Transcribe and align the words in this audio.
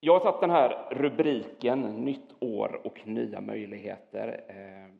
Jag 0.00 0.12
har 0.12 0.20
satt 0.20 0.40
den 0.40 0.50
här 0.50 0.88
rubriken 0.90 1.80
Nytt 1.80 2.34
år 2.40 2.80
och 2.84 3.06
nya 3.06 3.40
möjligheter. 3.40 4.44
Eh, 4.48 4.94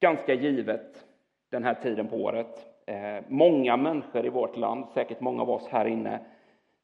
ganska 0.00 0.34
givet 0.34 1.06
den 1.50 1.64
här 1.64 1.74
tiden 1.74 2.08
på 2.08 2.16
året. 2.16 2.66
Eh, 2.86 3.24
många 3.28 3.76
människor 3.76 4.26
i 4.26 4.28
vårt 4.28 4.56
land, 4.56 4.84
säkert 4.94 5.20
många 5.20 5.42
av 5.42 5.50
oss 5.50 5.68
här 5.68 5.86
inne, 5.86 6.20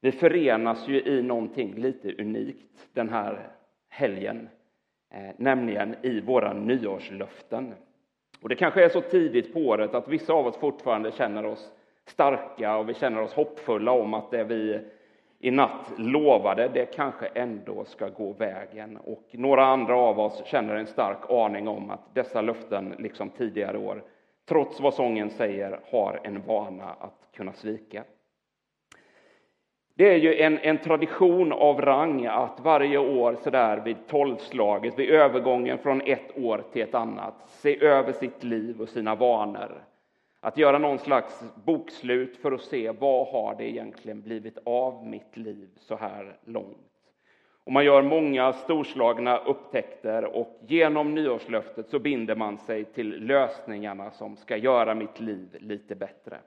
vi 0.00 0.12
förenas 0.12 0.88
ju 0.88 1.02
i 1.02 1.22
någonting 1.22 1.74
lite 1.74 2.14
unikt 2.22 2.88
den 2.92 3.08
här 3.08 3.48
helgen, 3.88 4.48
eh, 5.14 5.34
nämligen 5.36 5.96
i 6.02 6.20
våra 6.20 6.52
nyårslöften. 6.52 7.74
Och 8.42 8.48
det 8.48 8.56
kanske 8.56 8.84
är 8.84 8.88
så 8.88 9.00
tidigt 9.00 9.52
på 9.52 9.60
året 9.60 9.94
att 9.94 10.08
vissa 10.08 10.32
av 10.32 10.46
oss 10.46 10.56
fortfarande 10.56 11.12
känner 11.12 11.44
oss 11.44 11.72
starka 12.04 12.76
och 12.76 12.88
vi 12.88 12.94
känner 12.94 13.22
oss 13.22 13.34
hoppfulla 13.34 13.92
om 13.92 14.14
att 14.14 14.30
det 14.30 14.44
vi 14.44 14.80
i 15.44 15.50
natt 15.50 15.92
lovade, 15.96 16.68
det 16.68 16.86
kanske 16.86 17.26
ändå 17.26 17.84
ska 17.84 18.08
gå 18.08 18.32
vägen. 18.32 18.96
Och 19.04 19.28
några 19.32 19.64
andra 19.64 19.96
av 19.96 20.20
oss 20.20 20.42
känner 20.46 20.74
en 20.74 20.86
stark 20.86 21.30
aning 21.30 21.68
om 21.68 21.90
att 21.90 22.14
dessa 22.14 22.40
löften, 22.40 22.94
liksom 22.98 23.30
tidigare 23.30 23.78
år, 23.78 24.02
trots 24.48 24.80
vad 24.80 24.94
sången 24.94 25.30
säger, 25.30 25.80
har 25.90 26.20
en 26.24 26.42
vana 26.46 26.96
att 26.98 27.28
kunna 27.36 27.52
svika. 27.52 28.04
Det 29.94 30.14
är 30.14 30.18
ju 30.18 30.34
en, 30.36 30.58
en 30.58 30.78
tradition 30.78 31.52
av 31.52 31.80
rang 31.80 32.26
att 32.26 32.60
varje 32.60 32.98
år 32.98 33.36
sådär 33.42 33.82
vid 33.84 33.96
tolvslaget, 34.06 34.98
vid 34.98 35.10
övergången 35.10 35.78
från 35.78 36.00
ett 36.00 36.38
år 36.38 36.64
till 36.72 36.82
ett 36.82 36.94
annat, 36.94 37.34
se 37.46 37.84
över 37.84 38.12
sitt 38.12 38.44
liv 38.44 38.80
och 38.80 38.88
sina 38.88 39.14
vanor. 39.14 39.84
Att 40.44 40.58
göra 40.58 40.78
någon 40.78 40.98
slags 40.98 41.44
bokslut 41.64 42.36
för 42.36 42.52
att 42.52 42.60
se 42.60 42.90
vad 42.90 43.28
har 43.28 43.54
det 43.54 43.64
egentligen 43.70 44.22
blivit 44.22 44.58
av 44.64 45.06
mitt 45.06 45.36
liv 45.36 45.68
så 45.76 45.96
här 45.96 46.36
långt. 46.44 46.76
Och 47.64 47.72
man 47.72 47.84
gör 47.84 48.02
många 48.02 48.52
storslagna 48.52 49.38
upptäckter 49.38 50.24
och 50.24 50.60
genom 50.66 51.14
nyårslöftet 51.14 51.88
så 51.88 51.98
binder 51.98 52.36
man 52.36 52.58
sig 52.58 52.84
till 52.84 53.26
lösningarna 53.26 54.10
som 54.10 54.36
ska 54.36 54.56
göra 54.56 54.94
mitt 54.94 55.20
liv 55.20 55.56
lite 55.60 55.94
bättre. 55.94 56.38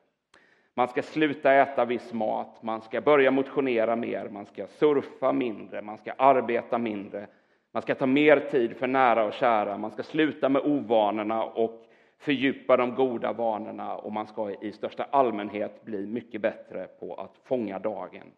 Man 0.74 0.88
ska 0.88 1.02
sluta 1.02 1.54
äta 1.54 1.86
viss 1.86 2.14
mat, 2.14 2.64
man 2.64 2.82
ska 2.82 3.02
börja 3.02 3.32
motionera 3.32 3.96
mer, 3.96 4.30
man 4.30 4.46
ska 4.46 4.68
surfa 4.68 5.32
mindre, 5.32 5.82
man 5.82 5.98
ska 5.98 6.12
arbeta 6.12 6.78
mindre, 6.78 7.28
man 7.72 7.82
ska 7.82 7.96
ta 7.96 8.06
mer 8.06 8.40
tid 8.40 8.78
för 8.78 8.88
nära 8.88 9.26
och 9.26 9.34
kära, 9.34 9.78
man 9.78 9.92
ska 9.92 10.04
sluta 10.04 10.50
med 10.50 10.62
ovanorna 10.66 11.44
och 11.44 11.86
fördjupa 12.18 12.78
de 12.78 12.96
goda 12.96 13.34
vanorna 13.34 13.96
och 13.96 14.12
man 14.12 14.28
ska 14.28 14.52
i 14.62 14.72
största 14.72 15.04
allmänhet 15.04 15.86
bli 15.86 16.06
mycket 16.08 16.42
bättre 16.42 16.88
på 17.00 17.14
att 17.14 17.38
fånga 17.44 17.80
dagen. 17.80 18.32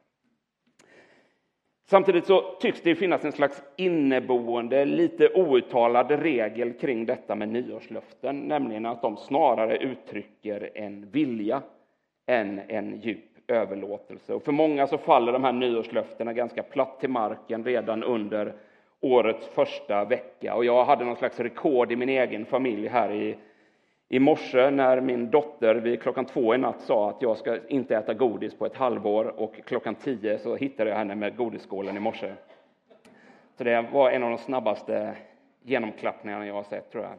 Samtidigt 1.89 2.25
så 2.25 2.41
tycks 2.41 2.81
det 2.81 2.95
finnas 2.95 3.25
en 3.25 3.31
slags 3.31 3.63
inneboende, 3.75 4.85
lite 4.85 5.29
outtalad 5.33 6.11
regel 6.11 6.73
kring 6.73 7.05
detta 7.05 7.35
med 7.35 7.49
nyårslöften, 7.49 8.39
nämligen 8.39 8.85
att 8.85 9.01
de 9.01 9.17
snarare 9.17 9.77
uttrycker 9.77 10.69
en 10.75 11.09
vilja 11.09 11.61
än 12.25 12.61
en 12.67 12.99
djup 13.01 13.23
överlåtelse. 13.47 14.33
Och 14.33 14.43
för 14.43 14.51
många 14.51 14.87
så 14.87 14.97
faller 14.97 15.31
de 15.31 15.43
här 15.43 15.51
nyårslöftena 15.51 16.33
ganska 16.33 16.63
platt 16.63 16.99
till 16.99 17.09
marken 17.09 17.63
redan 17.63 18.03
under 18.03 18.53
årets 18.99 19.47
första 19.47 20.05
vecka. 20.05 20.55
Och 20.55 20.65
jag 20.65 20.85
hade 20.85 21.05
någon 21.05 21.15
slags 21.15 21.39
rekord 21.39 21.91
i 21.91 21.95
min 21.95 22.09
egen 22.09 22.45
familj 22.45 22.87
här 22.87 23.11
i, 23.11 23.37
i 24.09 24.19
morse 24.19 24.71
när 24.71 25.01
min 25.01 25.31
dotter 25.31 25.75
vid 25.75 26.01
klockan 26.01 26.25
två 26.25 26.55
i 26.55 26.57
natt 26.57 26.81
sa 26.81 27.09
att 27.09 27.21
jag 27.21 27.37
ska 27.37 27.67
inte 27.67 27.95
äta 27.95 28.13
godis 28.13 28.57
på 28.57 28.65
ett 28.65 28.75
halvår 28.75 29.39
och 29.39 29.55
klockan 29.65 29.95
tio 29.95 30.39
så 30.39 30.55
hittade 30.55 30.89
jag 30.89 30.97
henne 30.97 31.15
med 31.15 31.35
godisskålen 31.35 31.97
i 31.97 31.99
morse. 31.99 32.33
Så 33.57 33.63
det 33.63 33.85
var 33.91 34.11
en 34.11 34.23
av 34.23 34.29
de 34.29 34.37
snabbaste 34.37 35.15
genomklappningarna 35.63 36.47
jag 36.47 36.53
har 36.53 36.63
sett, 36.63 36.91
tror 36.91 37.03
jag. 37.03 37.13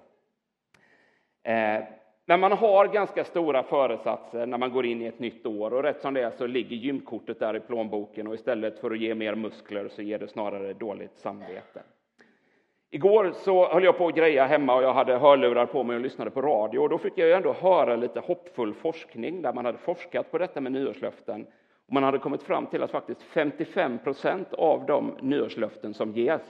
Eh, 1.43 1.84
men 2.27 2.41
man 2.41 2.53
har 2.53 2.87
ganska 2.87 3.25
stora 3.25 3.62
föresatser 3.62 4.47
när 4.47 4.59
man 4.59 4.72
går 4.72 4.87
in 4.87 5.03
i 5.03 5.06
ett 5.06 5.19
nytt 5.19 5.47
år 5.47 5.75
och 5.75 5.82
rätt 5.82 6.00
som 6.00 6.15
det 6.15 6.22
är 6.22 6.31
så 6.31 6.47
ligger 6.47 6.77
gymkortet 6.77 7.38
där 7.38 7.56
i 7.56 7.60
plånboken 7.60 8.27
och 8.27 8.34
istället 8.34 8.78
för 8.78 8.91
att 8.91 8.98
ge 8.98 9.15
mer 9.15 9.34
muskler 9.34 9.88
så 9.88 10.03
ger 10.03 10.19
det 10.19 10.28
snarare 10.28 10.72
dåligt 10.72 11.16
samvete. 11.16 11.82
Igår 12.91 13.32
så 13.34 13.69
höll 13.69 13.84
jag 13.84 13.99
på 13.99 14.06
att 14.06 14.15
greja 14.15 14.47
hemma 14.47 14.75
och 14.75 14.82
jag 14.82 14.94
hade 14.94 15.19
hörlurar 15.19 15.66
på 15.66 15.84
mig 15.84 15.97
och 15.97 16.03
lyssnade 16.03 16.31
på 16.31 16.43
radio 16.43 16.78
och 16.78 16.88
då 16.88 16.99
fick 16.99 17.19
jag 17.19 17.31
ändå 17.32 17.53
höra 17.53 17.97
lite 17.97 18.21
hoppfull 18.21 18.75
forskning 18.75 19.43
där 19.43 19.53
man 19.53 19.65
hade 19.65 19.78
forskat 19.78 20.31
på 20.31 20.38
detta 20.38 20.60
med 20.60 20.72
nyårslöften. 20.72 21.47
Och 21.87 21.93
man 21.93 22.03
hade 22.03 22.19
kommit 22.19 22.43
fram 22.43 22.66
till 22.66 22.82
att 22.82 22.91
faktiskt 22.91 23.22
55 23.22 23.98
procent 23.98 24.54
av 24.54 24.87
de 24.87 25.16
nyårslöften 25.21 25.94
som 25.94 26.12
ges, 26.12 26.43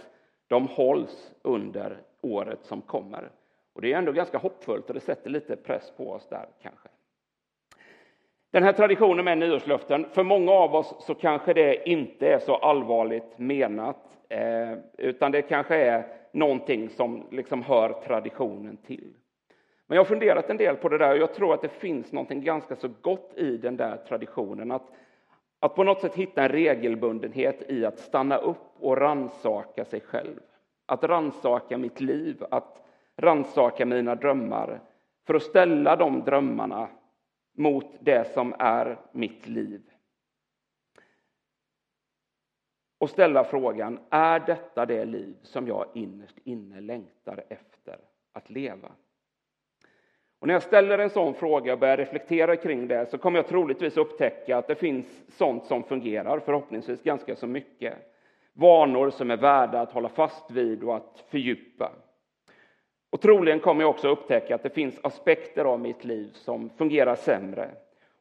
de 0.48 0.66
hålls 0.66 1.32
under 1.42 1.96
året 2.20 2.58
som 2.62 2.80
kommer. 2.80 3.30
Och 3.74 3.82
det 3.82 3.92
är 3.92 3.98
ändå 3.98 4.12
ganska 4.12 4.38
hoppfullt 4.38 4.88
och 4.88 4.94
det 4.94 5.00
sätter 5.00 5.30
lite 5.30 5.56
press 5.56 5.92
på 5.96 6.10
oss 6.10 6.28
där 6.28 6.46
kanske. 6.62 6.88
Den 8.50 8.62
här 8.62 8.72
traditionen 8.72 9.24
med 9.24 9.38
nyårslöften, 9.38 10.06
för 10.12 10.22
många 10.22 10.52
av 10.52 10.74
oss 10.74 10.94
så 11.00 11.14
kanske 11.14 11.54
det 11.54 11.88
inte 11.88 12.28
är 12.28 12.38
så 12.38 12.56
allvarligt 12.56 13.38
menat, 13.38 14.18
eh, 14.28 14.72
utan 14.98 15.32
det 15.32 15.42
kanske 15.42 15.76
är 15.76 16.17
någonting 16.32 16.88
som 16.88 17.26
liksom 17.30 17.62
hör 17.62 17.92
traditionen 17.92 18.76
till. 18.76 19.14
Men 19.86 19.96
jag 19.96 20.00
har 20.00 20.08
funderat 20.08 20.50
en 20.50 20.56
del 20.56 20.76
på 20.76 20.88
det 20.88 20.98
där 20.98 21.10
och 21.10 21.18
jag 21.18 21.34
tror 21.34 21.54
att 21.54 21.62
det 21.62 21.68
finns 21.68 22.12
någonting 22.12 22.44
ganska 22.44 22.76
så 22.76 22.88
gott 23.02 23.32
i 23.36 23.56
den 23.56 23.76
där 23.76 23.96
traditionen. 23.96 24.70
Att, 24.70 24.90
att 25.60 25.74
på 25.74 25.84
något 25.84 26.00
sätt 26.00 26.14
hitta 26.14 26.42
en 26.42 26.48
regelbundenhet 26.48 27.70
i 27.70 27.84
att 27.84 27.98
stanna 27.98 28.36
upp 28.36 28.74
och 28.80 28.96
ransaka 28.96 29.84
sig 29.84 30.00
själv. 30.00 30.40
Att 30.86 31.04
ransaka 31.04 31.78
mitt 31.78 32.00
liv, 32.00 32.44
att 32.50 32.84
ransaka 33.16 33.86
mina 33.86 34.14
drömmar 34.14 34.80
för 35.26 35.34
att 35.34 35.42
ställa 35.42 35.96
de 35.96 36.20
drömmarna 36.20 36.88
mot 37.56 37.86
det 38.00 38.32
som 38.34 38.54
är 38.58 38.98
mitt 39.12 39.48
liv. 39.48 39.82
Och 42.98 43.10
ställa 43.10 43.44
frågan, 43.44 43.98
är 44.10 44.40
detta 44.40 44.86
det 44.86 45.04
liv 45.04 45.36
som 45.42 45.68
jag 45.68 45.86
innerst 45.94 46.38
inne 46.44 46.80
längtar 46.80 47.44
efter 47.48 47.98
att 48.32 48.50
leva? 48.50 48.88
Och 50.40 50.46
när 50.46 50.54
jag 50.54 50.62
ställer 50.62 50.98
en 50.98 51.10
sån 51.10 51.34
fråga 51.34 51.72
och 51.72 51.78
börjar 51.78 51.96
reflektera 51.96 52.56
kring 52.56 52.88
det 52.88 53.06
så 53.06 53.18
kommer 53.18 53.38
jag 53.38 53.46
troligtvis 53.46 53.96
upptäcka 53.96 54.58
att 54.58 54.66
det 54.66 54.74
finns 54.74 55.22
sånt 55.36 55.64
som 55.64 55.82
fungerar, 55.82 56.38
förhoppningsvis 56.38 57.02
ganska 57.02 57.36
så 57.36 57.46
mycket. 57.46 57.94
Vanor 58.52 59.10
som 59.10 59.30
är 59.30 59.36
värda 59.36 59.80
att 59.80 59.92
hålla 59.92 60.08
fast 60.08 60.50
vid 60.50 60.82
och 60.82 60.96
att 60.96 61.24
fördjupa. 61.28 61.92
Och 63.10 63.20
troligen 63.20 63.60
kommer 63.60 63.82
jag 63.82 63.90
också 63.90 64.08
upptäcka 64.08 64.54
att 64.54 64.62
det 64.62 64.70
finns 64.70 65.00
aspekter 65.02 65.64
av 65.64 65.80
mitt 65.80 66.04
liv 66.04 66.30
som 66.32 66.70
fungerar 66.70 67.14
sämre 67.14 67.70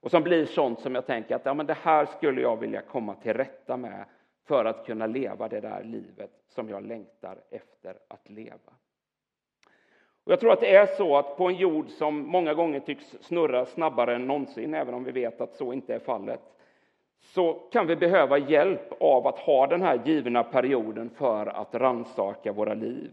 och 0.02 0.12
som 0.12 0.24
blir 0.24 0.46
sånt 0.46 0.80
som 0.80 0.96
jag 0.96 1.06
tänker 1.06 1.36
att 1.36 1.46
ja, 1.46 1.54
men 1.54 1.66
det 1.66 1.78
här 1.82 2.06
skulle 2.06 2.42
jag 2.42 2.58
vilja 2.60 2.82
komma 2.82 3.16
till 3.16 3.34
rätta 3.34 3.78
med 3.78 4.06
för 4.48 4.66
att 4.66 4.86
kunna 4.86 5.08
leva 5.08 5.48
det 5.48 5.60
där 5.60 5.84
livet 5.84 6.32
som 6.48 6.70
jag 6.70 6.86
längtar 6.86 7.38
efter 7.50 7.96
att 8.08 8.30
leva. 8.30 8.74
Och 10.24 10.32
jag 10.32 10.40
tror 10.40 10.52
att 10.52 10.60
det 10.60 10.76
är 10.76 10.86
så 10.86 11.18
att 11.18 11.38
på 11.38 11.48
en 11.48 11.56
jord 11.56 11.90
som 11.90 12.28
många 12.28 12.54
gånger 12.54 12.80
tycks 12.80 13.16
snurra 13.22 13.66
snabbare 13.66 14.16
än 14.16 14.28
någonsin, 14.28 14.74
även 14.74 14.94
om 14.94 15.04
vi 15.04 15.12
vet 15.12 15.42
att 15.42 15.56
så 15.56 15.74
inte 15.74 15.96
är 15.96 16.00
fallet, 16.00 16.42
så 17.20 17.54
kan 17.54 17.88
vi 17.88 17.96
behöva 17.96 18.38
hjälp 18.38 18.94
av 19.00 19.28
att 19.28 19.40
ha 19.40 19.68
den 19.68 19.82
här 19.82 20.02
givna 20.06 20.44
perioden 20.44 21.10
för 21.10 21.46
att 21.46 21.76
ransaka 21.76 22.52
våra 22.52 22.74
liv. 22.74 23.12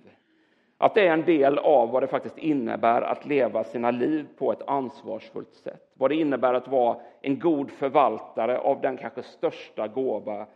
Att 0.78 0.94
det 0.94 1.06
är 1.06 1.12
en 1.12 1.24
del 1.24 1.58
av 1.58 1.90
vad 1.90 2.02
det 2.02 2.06
faktiskt 2.06 2.38
innebär 2.38 3.02
att 3.02 3.26
leva 3.26 3.64
sina 3.64 3.90
liv 3.90 4.26
på 4.38 4.52
ett 4.52 4.62
ansvarsfullt 4.66 5.54
sätt. 5.54 5.90
Vad 5.94 6.10
det 6.10 6.16
innebär 6.16 6.54
att 6.54 6.68
vara 6.68 6.96
en 7.20 7.38
god 7.38 7.70
förvaltare 7.70 8.58
av 8.58 8.80
den 8.80 8.96
kanske 8.96 9.22
största 9.22 9.88
gåva, 9.88 10.46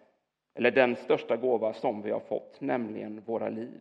eller 0.58 0.70
den 0.70 0.96
största 0.96 1.36
gåva 1.36 1.72
som 1.72 2.02
vi 2.02 2.10
har 2.10 2.20
fått, 2.20 2.60
nämligen 2.60 3.22
våra 3.26 3.48
liv. 3.48 3.80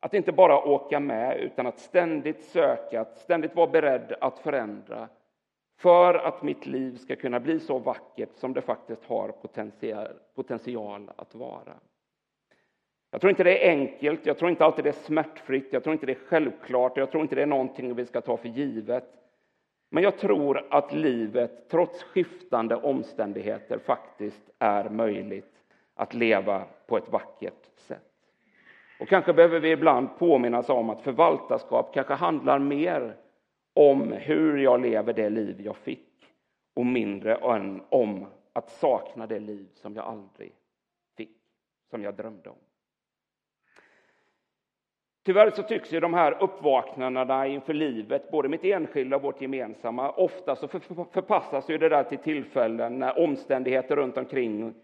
Att 0.00 0.14
inte 0.14 0.32
bara 0.32 0.64
åka 0.64 1.00
med, 1.00 1.40
utan 1.40 1.66
att 1.66 1.78
ständigt 1.78 2.42
söka, 2.42 3.00
att 3.00 3.18
ständigt 3.18 3.56
vara 3.56 3.66
beredd 3.66 4.14
att 4.20 4.38
förändra 4.38 5.08
för 5.78 6.14
att 6.14 6.42
mitt 6.42 6.66
liv 6.66 6.96
ska 6.96 7.16
kunna 7.16 7.40
bli 7.40 7.60
så 7.60 7.78
vackert 7.78 8.28
som 8.34 8.52
det 8.52 8.62
faktiskt 8.62 9.04
har 9.04 9.34
potential 10.34 11.10
att 11.16 11.34
vara. 11.34 11.74
Jag 13.10 13.20
tror 13.20 13.30
inte 13.30 13.44
det 13.44 13.66
är 13.66 13.70
enkelt, 13.70 14.26
jag 14.26 14.38
tror 14.38 14.50
inte 14.50 14.64
alltid 14.64 14.84
det 14.84 14.90
är 14.90 15.04
smärtfritt, 15.04 15.68
jag 15.70 15.82
tror 15.82 15.92
inte 15.92 16.06
det 16.06 16.12
är 16.12 16.26
självklart, 16.26 16.96
jag 16.96 17.10
tror 17.10 17.22
inte 17.22 17.34
det 17.34 17.42
är 17.42 17.46
någonting 17.46 17.94
vi 17.94 18.06
ska 18.06 18.20
ta 18.20 18.36
för 18.36 18.48
givet. 18.48 19.04
Men 19.94 20.02
jag 20.02 20.18
tror 20.18 20.66
att 20.70 20.92
livet, 20.92 21.68
trots 21.68 22.02
skiftande 22.02 22.76
omständigheter, 22.76 23.78
faktiskt 23.78 24.50
är 24.58 24.88
möjligt 24.90 25.62
att 25.94 26.14
leva 26.14 26.64
på 26.86 26.96
ett 26.96 27.08
vackert 27.08 27.70
sätt. 27.76 28.12
Och 29.00 29.08
kanske 29.08 29.32
behöver 29.32 29.60
vi 29.60 29.70
ibland 29.70 30.18
påminnas 30.18 30.68
om 30.68 30.90
att 30.90 31.02
förvaltarskap 31.02 31.94
kanske 31.94 32.14
handlar 32.14 32.58
mer 32.58 33.16
om 33.74 34.12
hur 34.12 34.58
jag 34.58 34.80
lever 34.80 35.12
det 35.12 35.30
liv 35.30 35.60
jag 35.60 35.76
fick 35.76 36.26
och 36.74 36.86
mindre 36.86 37.34
än 37.34 37.82
om 37.88 38.26
att 38.52 38.70
sakna 38.70 39.26
det 39.26 39.40
liv 39.40 39.66
som 39.74 39.96
jag 39.96 40.04
aldrig 40.04 40.52
fick, 41.16 41.38
som 41.90 42.02
jag 42.02 42.14
drömde 42.14 42.50
om. 42.50 42.56
Tyvärr 45.24 45.50
så 45.50 45.62
tycks 45.62 45.92
ju 45.92 46.00
de 46.00 46.14
här 46.14 46.42
uppvaknandena 46.42 47.46
inför 47.46 47.74
livet, 47.74 48.30
både 48.30 48.48
mitt 48.48 48.64
enskilda 48.64 49.16
och 49.16 49.22
vårt 49.22 49.40
gemensamma, 49.40 50.10
ofta 50.10 50.56
så 50.56 50.68
förpassas 51.12 51.70
ju 51.70 51.78
det 51.78 51.88
där 51.88 52.04
till 52.04 52.18
tillfällen 52.18 52.98
när 52.98 53.18
omständigheter 53.18 53.96
runt 53.96 54.16
omkring 54.16 54.74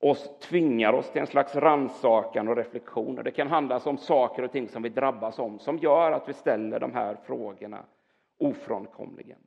oss 0.00 0.38
tvingar 0.38 0.92
oss 0.92 1.10
till 1.10 1.20
en 1.20 1.26
slags 1.26 1.56
rannsakan 1.56 2.48
och 2.48 2.56
reflektion. 2.56 3.18
Och 3.18 3.24
det 3.24 3.30
kan 3.30 3.48
handla 3.48 3.78
om 3.78 3.98
saker 3.98 4.42
och 4.42 4.52
ting 4.52 4.68
som 4.68 4.82
vi 4.82 4.88
drabbas 4.88 5.38
om, 5.38 5.58
som 5.58 5.78
gör 5.78 6.12
att 6.12 6.28
vi 6.28 6.32
ställer 6.32 6.80
de 6.80 6.92
här 6.94 7.16
frågorna 7.26 7.84
ofrånkomligen. 8.38 9.38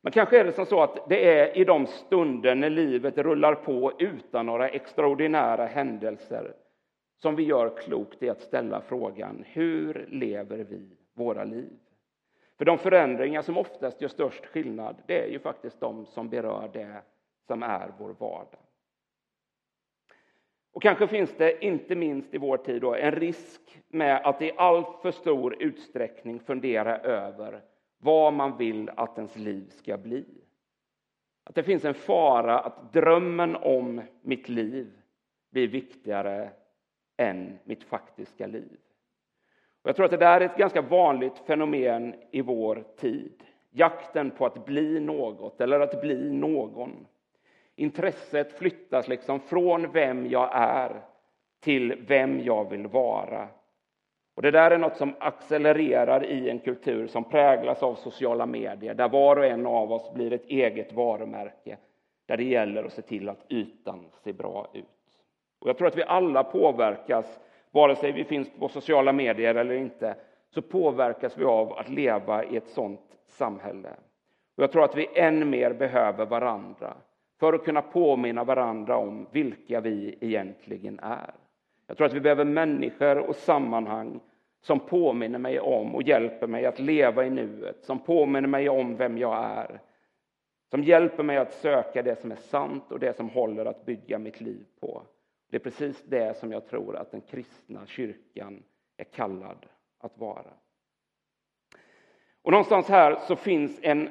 Men 0.00 0.12
kanske 0.12 0.40
är 0.40 0.44
det 0.44 0.52
som 0.52 0.66
så 0.66 0.82
att 0.82 1.08
det 1.08 1.38
är 1.38 1.58
i 1.58 1.64
de 1.64 1.86
stunder 1.86 2.54
när 2.54 2.70
livet 2.70 3.18
rullar 3.18 3.54
på 3.54 3.92
utan 3.98 4.46
några 4.46 4.68
extraordinära 4.68 5.66
händelser 5.66 6.54
som 7.16 7.36
vi 7.36 7.42
gör 7.42 7.76
klokt 7.76 8.22
i 8.22 8.28
att 8.28 8.40
ställa 8.40 8.80
frågan 8.80 9.44
hur 9.46 10.06
lever 10.08 10.58
vi 10.58 10.96
våra 11.14 11.44
liv? 11.44 11.78
För 12.58 12.64
de 12.64 12.78
förändringar 12.78 13.42
som 13.42 13.58
oftast 13.58 14.00
gör 14.00 14.08
störst 14.08 14.46
skillnad, 14.46 14.96
det 15.06 15.24
är 15.24 15.28
ju 15.28 15.38
faktiskt 15.38 15.80
de 15.80 16.06
som 16.06 16.28
berör 16.28 16.70
det 16.72 17.02
som 17.46 17.62
är 17.62 17.92
vår 17.98 18.14
vardag. 18.18 18.60
Och 20.72 20.82
kanske 20.82 21.06
finns 21.06 21.34
det, 21.36 21.64
inte 21.64 21.94
minst 21.94 22.34
i 22.34 22.38
vår 22.38 22.56
tid, 22.56 22.82
då, 22.82 22.94
en 22.94 23.12
risk 23.12 23.82
med 23.88 24.26
att 24.26 24.42
i 24.42 24.52
alltför 24.56 25.10
stor 25.10 25.62
utsträckning 25.62 26.40
fundera 26.40 26.98
över 26.98 27.62
vad 27.98 28.32
man 28.32 28.56
vill 28.56 28.90
att 28.96 29.16
ens 29.18 29.36
liv 29.36 29.70
ska 29.70 29.96
bli. 29.96 30.24
Att 31.44 31.54
det 31.54 31.62
finns 31.62 31.84
en 31.84 31.94
fara 31.94 32.58
att 32.58 32.92
drömmen 32.92 33.56
om 33.56 34.02
mitt 34.22 34.48
liv 34.48 34.92
blir 35.50 35.68
viktigare 35.68 36.50
än 37.16 37.58
mitt 37.64 37.84
faktiska 37.84 38.46
liv. 38.46 38.78
Och 39.82 39.88
jag 39.88 39.96
tror 39.96 40.04
att 40.04 40.10
det 40.10 40.16
där 40.16 40.40
är 40.40 40.44
ett 40.44 40.56
ganska 40.56 40.82
vanligt 40.82 41.38
fenomen 41.38 42.14
i 42.30 42.40
vår 42.40 42.84
tid. 42.96 43.42
Jakten 43.70 44.30
på 44.30 44.46
att 44.46 44.66
bli 44.66 45.00
något 45.00 45.60
eller 45.60 45.80
att 45.80 46.00
bli 46.00 46.32
någon. 46.32 47.06
Intresset 47.76 48.58
flyttas 48.58 49.08
liksom 49.08 49.40
från 49.40 49.92
vem 49.92 50.26
jag 50.26 50.50
är 50.52 51.02
till 51.60 52.04
vem 52.06 52.40
jag 52.40 52.70
vill 52.70 52.86
vara. 52.86 53.48
Och 54.34 54.42
Det 54.42 54.50
där 54.50 54.70
är 54.70 54.78
något 54.78 54.96
som 54.96 55.14
accelererar 55.18 56.24
i 56.24 56.50
en 56.50 56.58
kultur 56.58 57.06
som 57.06 57.24
präglas 57.24 57.82
av 57.82 57.94
sociala 57.94 58.46
medier, 58.46 58.94
där 58.94 59.08
var 59.08 59.36
och 59.36 59.46
en 59.46 59.66
av 59.66 59.92
oss 59.92 60.14
blir 60.14 60.32
ett 60.32 60.46
eget 60.46 60.92
varumärke, 60.92 61.76
där 62.26 62.36
det 62.36 62.44
gäller 62.44 62.84
att 62.84 62.92
se 62.92 63.02
till 63.02 63.28
att 63.28 63.52
ytan 63.52 64.06
ser 64.24 64.32
bra 64.32 64.68
ut. 64.72 64.93
Och 65.64 65.70
Jag 65.70 65.78
tror 65.78 65.88
att 65.88 65.96
vi 65.96 66.02
alla 66.02 66.44
påverkas, 66.44 67.40
vare 67.70 67.96
sig 67.96 68.12
vi 68.12 68.24
finns 68.24 68.50
på 68.58 68.68
sociala 68.68 69.12
medier 69.12 69.54
eller 69.54 69.74
inte, 69.74 70.14
så 70.50 70.62
påverkas 70.62 71.38
vi 71.38 71.44
av 71.44 71.72
att 71.72 71.88
leva 71.88 72.44
i 72.44 72.56
ett 72.56 72.68
sådant 72.68 73.18
samhälle. 73.26 73.88
Och 74.56 74.62
Jag 74.62 74.72
tror 74.72 74.84
att 74.84 74.96
vi 74.96 75.08
än 75.14 75.50
mer 75.50 75.72
behöver 75.72 76.26
varandra 76.26 76.94
för 77.40 77.52
att 77.52 77.64
kunna 77.64 77.82
påminna 77.82 78.44
varandra 78.44 78.96
om 78.96 79.26
vilka 79.32 79.80
vi 79.80 80.18
egentligen 80.20 81.00
är. 81.02 81.34
Jag 81.86 81.96
tror 81.96 82.06
att 82.06 82.14
vi 82.14 82.20
behöver 82.20 82.44
människor 82.44 83.18
och 83.18 83.36
sammanhang 83.36 84.20
som 84.60 84.80
påminner 84.80 85.38
mig 85.38 85.60
om 85.60 85.94
och 85.94 86.02
hjälper 86.02 86.46
mig 86.46 86.66
att 86.66 86.78
leva 86.78 87.24
i 87.24 87.30
nuet, 87.30 87.84
som 87.84 87.98
påminner 87.98 88.48
mig 88.48 88.68
om 88.68 88.96
vem 88.96 89.18
jag 89.18 89.44
är, 89.44 89.80
som 90.70 90.82
hjälper 90.82 91.22
mig 91.22 91.36
att 91.36 91.52
söka 91.52 92.02
det 92.02 92.20
som 92.20 92.32
är 92.32 92.36
sant 92.36 92.92
och 92.92 92.98
det 92.98 93.16
som 93.16 93.28
håller 93.30 93.66
att 93.66 93.86
bygga 93.86 94.18
mitt 94.18 94.40
liv 94.40 94.64
på. 94.80 95.02
Det 95.50 95.56
är 95.56 95.60
precis 95.60 96.02
det 96.02 96.38
som 96.38 96.52
jag 96.52 96.66
tror 96.66 96.96
att 96.96 97.10
den 97.10 97.20
kristna 97.20 97.86
kyrkan 97.86 98.62
är 98.96 99.04
kallad 99.04 99.66
att 99.98 100.18
vara. 100.18 100.52
Och 102.42 102.50
någonstans 102.50 102.88
här 102.88 103.16
så 103.16 103.36
finns 103.36 103.78
en 103.82 104.08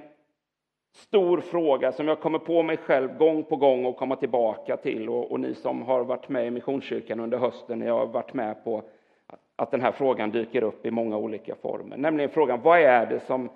stor 0.93 1.41
fråga 1.41 1.91
som 1.91 2.07
jag 2.07 2.19
kommer 2.19 2.39
på 2.39 2.63
mig 2.63 2.77
själv 2.77 3.17
gång 3.17 3.43
på 3.43 3.55
gång 3.55 3.85
och 3.85 3.97
komma 3.97 4.15
tillbaka 4.15 4.77
till. 4.77 5.09
Och, 5.09 5.31
och, 5.31 5.39
ni 5.39 5.53
som 5.53 5.81
har 5.81 6.03
varit 6.03 6.29
med 6.29 6.47
i 6.47 6.51
Missionskyrkan 6.51 7.19
under 7.19 7.37
hösten, 7.37 7.79
ni 7.79 7.87
har 7.87 8.07
varit 8.07 8.33
med 8.33 8.63
på 8.63 8.83
att 9.55 9.71
den 9.71 9.81
här 9.81 9.91
frågan 9.91 10.31
dyker 10.31 10.63
upp 10.63 10.85
i 10.85 10.91
många 10.91 11.17
olika 11.17 11.55
former. 11.55 11.97
Nämligen 11.97 12.29
frågan, 12.29 12.61
vad 12.61 12.79
är 12.79 13.05
det 13.05 13.19
som 13.19 13.49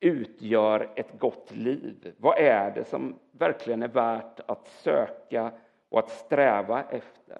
utgör 0.00 0.90
ett 0.94 1.18
gott 1.18 1.50
liv? 1.50 2.12
Vad 2.16 2.38
är 2.38 2.70
det 2.70 2.84
som 2.84 3.14
verkligen 3.32 3.82
är 3.82 3.88
värt 3.88 4.40
att 4.46 4.68
söka 4.68 5.52
och 5.92 5.98
att 5.98 6.10
sträva 6.10 6.84
efter? 6.90 7.38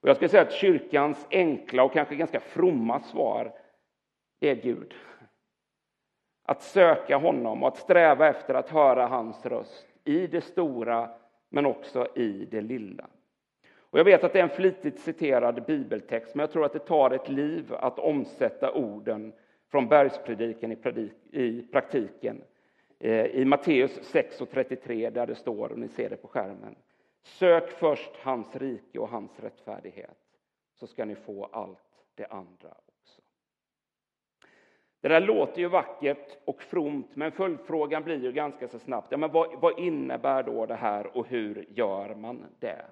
Och 0.00 0.08
jag 0.08 0.16
skulle 0.16 0.28
säga 0.28 0.42
att 0.42 0.52
kyrkans 0.52 1.26
enkla 1.30 1.84
och 1.84 1.92
kanske 1.92 2.16
ganska 2.16 2.40
fromma 2.40 3.00
svar 3.00 3.52
är 4.40 4.54
Gud. 4.54 4.94
Att 6.44 6.62
söka 6.62 7.16
honom 7.16 7.62
och 7.62 7.68
att 7.68 7.76
sträva 7.76 8.28
efter 8.28 8.54
att 8.54 8.70
höra 8.70 9.06
hans 9.06 9.46
röst 9.46 9.86
i 10.04 10.26
det 10.26 10.40
stora 10.40 11.10
men 11.48 11.66
också 11.66 12.08
i 12.14 12.48
det 12.50 12.60
lilla. 12.60 13.06
Och 13.90 13.98
jag 13.98 14.04
vet 14.04 14.24
att 14.24 14.32
det 14.32 14.38
är 14.38 14.42
en 14.42 14.48
flitigt 14.48 15.00
citerad 15.00 15.64
bibeltext, 15.64 16.34
men 16.34 16.40
jag 16.40 16.52
tror 16.52 16.64
att 16.64 16.72
det 16.72 16.78
tar 16.78 17.10
ett 17.10 17.28
liv 17.28 17.74
att 17.74 17.98
omsätta 17.98 18.72
orden 18.72 19.32
från 19.70 19.88
bergspredikan 19.88 20.72
i 21.32 21.62
praktiken. 21.72 22.42
Eh, 22.98 23.26
I 23.26 23.44
Matteus 23.44 24.00
6 24.02 24.40
och 24.40 24.50
33 24.50 25.10
där 25.10 25.26
det 25.26 25.34
står, 25.34 25.72
och 25.72 25.78
ni 25.78 25.88
ser 25.88 26.10
det 26.10 26.16
på 26.16 26.28
skärmen. 26.28 26.76
Sök 27.28 27.70
först 27.70 28.16
hans 28.16 28.56
rike 28.56 28.98
och 28.98 29.08
hans 29.08 29.40
rättfärdighet, 29.40 30.18
så 30.74 30.86
ska 30.86 31.04
ni 31.04 31.14
få 31.14 31.44
allt 31.44 32.04
det 32.14 32.26
andra 32.26 32.68
också. 32.68 33.22
det 35.00 35.08
där 35.08 35.20
låter 35.20 35.60
ju 35.60 35.68
vackert 35.68 36.38
och 36.44 36.62
fromt, 36.62 37.10
men 37.16 37.32
följdfrågan 37.32 38.04
blir 38.04 38.22
ju 38.22 38.32
ganska 38.32 38.68
så 38.68 38.78
snabbt, 38.78 39.06
ja, 39.10 39.16
men 39.16 39.32
vad, 39.32 39.60
vad 39.60 39.78
innebär 39.78 40.42
då 40.42 40.66
det 40.66 40.74
här 40.74 41.16
och 41.16 41.26
hur 41.26 41.66
gör 41.68 42.14
man 42.14 42.46
det? 42.58 42.84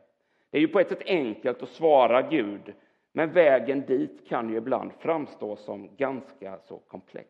Det 0.51 0.59
är 0.59 0.61
ju 0.61 0.69
på 0.69 0.81
ett 0.81 0.89
sätt 0.89 1.03
enkelt 1.07 1.63
att 1.63 1.69
svara 1.69 2.23
Gud, 2.23 2.75
men 3.13 3.33
vägen 3.33 3.81
dit 3.87 4.29
kan 4.29 4.51
ju 4.51 4.57
ibland 4.57 4.93
framstå 4.93 5.57
som 5.57 5.97
ganska 5.97 6.59
så 6.59 6.79
komplex. 6.79 7.29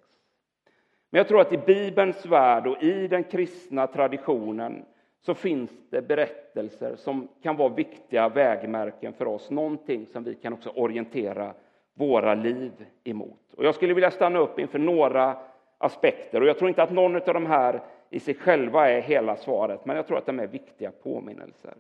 Men 1.11 1.19
jag 1.19 1.29
tror 1.29 1.41
att 1.41 1.53
i 1.53 1.58
Bibelns 1.58 2.26
värld 2.26 2.67
och 2.67 2.82
i 2.82 3.08
den 3.08 3.25
kristna 3.25 3.87
traditionen 3.87 4.85
så 5.21 5.35
finns 5.35 5.71
det 5.91 6.03
berättelser 6.03 6.97
som 6.97 7.29
kan 7.43 7.56
vara 7.56 7.69
viktiga 7.69 8.29
vägmärken 8.29 9.13
för 9.13 9.27
oss, 9.27 9.51
någonting 9.51 10.06
som 10.06 10.25
vi 10.25 10.35
kan 10.35 10.53
också 10.53 10.70
orientera 10.70 11.55
våra 11.94 12.35
liv 12.35 12.73
emot. 13.05 13.55
Och 13.56 13.65
jag 13.65 13.75
skulle 13.75 13.94
vilja 13.94 14.11
stanna 14.11 14.39
upp 14.39 14.58
inför 14.58 14.79
några 14.79 15.39
aspekter. 15.79 16.41
Och 16.41 16.46
jag 16.46 16.58
tror 16.58 16.69
inte 16.69 16.82
att 16.82 16.93
någon 16.93 17.17
av 17.17 17.35
de 17.35 17.46
här 17.46 17.82
i 18.11 18.20
sig 18.20 18.35
själva 18.35 18.91
är 18.91 19.01
hela 19.01 19.37
svaret, 19.37 19.87
men 19.87 19.96
jag 19.96 20.06
tror 20.06 20.19
att 20.19 20.27
de 20.27 20.41
är 20.41 20.46
viktiga 20.46 20.91
påminnelser. 20.91 21.75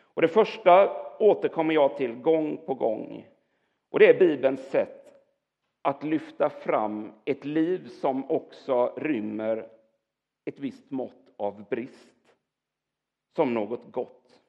Och 0.00 0.22
det 0.22 0.28
första 0.28 0.90
återkommer 1.18 1.74
jag 1.74 1.96
till 1.96 2.14
gång 2.14 2.56
på 2.66 2.74
gång. 2.74 3.26
Och 3.90 3.98
det 3.98 4.06
är 4.06 4.18
Bibelns 4.18 4.70
sätt 4.70 5.00
att 5.82 6.04
lyfta 6.04 6.50
fram 6.50 7.12
ett 7.24 7.44
liv 7.44 7.88
som 7.88 8.30
också 8.30 8.92
rymmer 8.96 9.66
ett 10.44 10.60
visst 10.60 10.90
mått 10.90 11.34
av 11.36 11.64
brist 11.70 12.13
som 13.36 13.54
något 13.54 13.92
gott. 13.92 14.40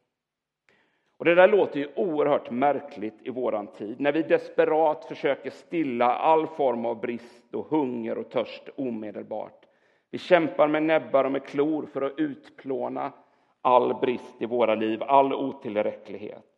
Och 1.17 1.25
Det 1.25 1.35
där 1.35 1.47
låter 1.47 1.79
ju 1.79 1.89
oerhört 1.95 2.51
märkligt 2.51 3.21
i 3.21 3.29
våran 3.29 3.67
tid, 3.67 3.99
när 3.99 4.11
vi 4.11 4.21
desperat 4.21 5.05
försöker 5.05 5.49
stilla 5.49 6.15
all 6.15 6.47
form 6.47 6.85
av 6.85 6.99
brist 6.99 7.55
och 7.55 7.65
hunger 7.65 8.17
och 8.17 8.29
törst 8.29 8.69
omedelbart. 8.75 9.65
Vi 10.11 10.17
kämpar 10.17 10.67
med 10.67 10.83
näbbar 10.83 11.23
och 11.23 11.31
med 11.31 11.43
klor 11.43 11.85
för 11.85 12.01
att 12.01 12.19
utplåna 12.19 13.11
all 13.61 13.99
brist 13.99 14.41
i 14.41 14.45
våra 14.45 14.75
liv, 14.75 15.03
all 15.03 15.33
otillräcklighet. 15.33 16.51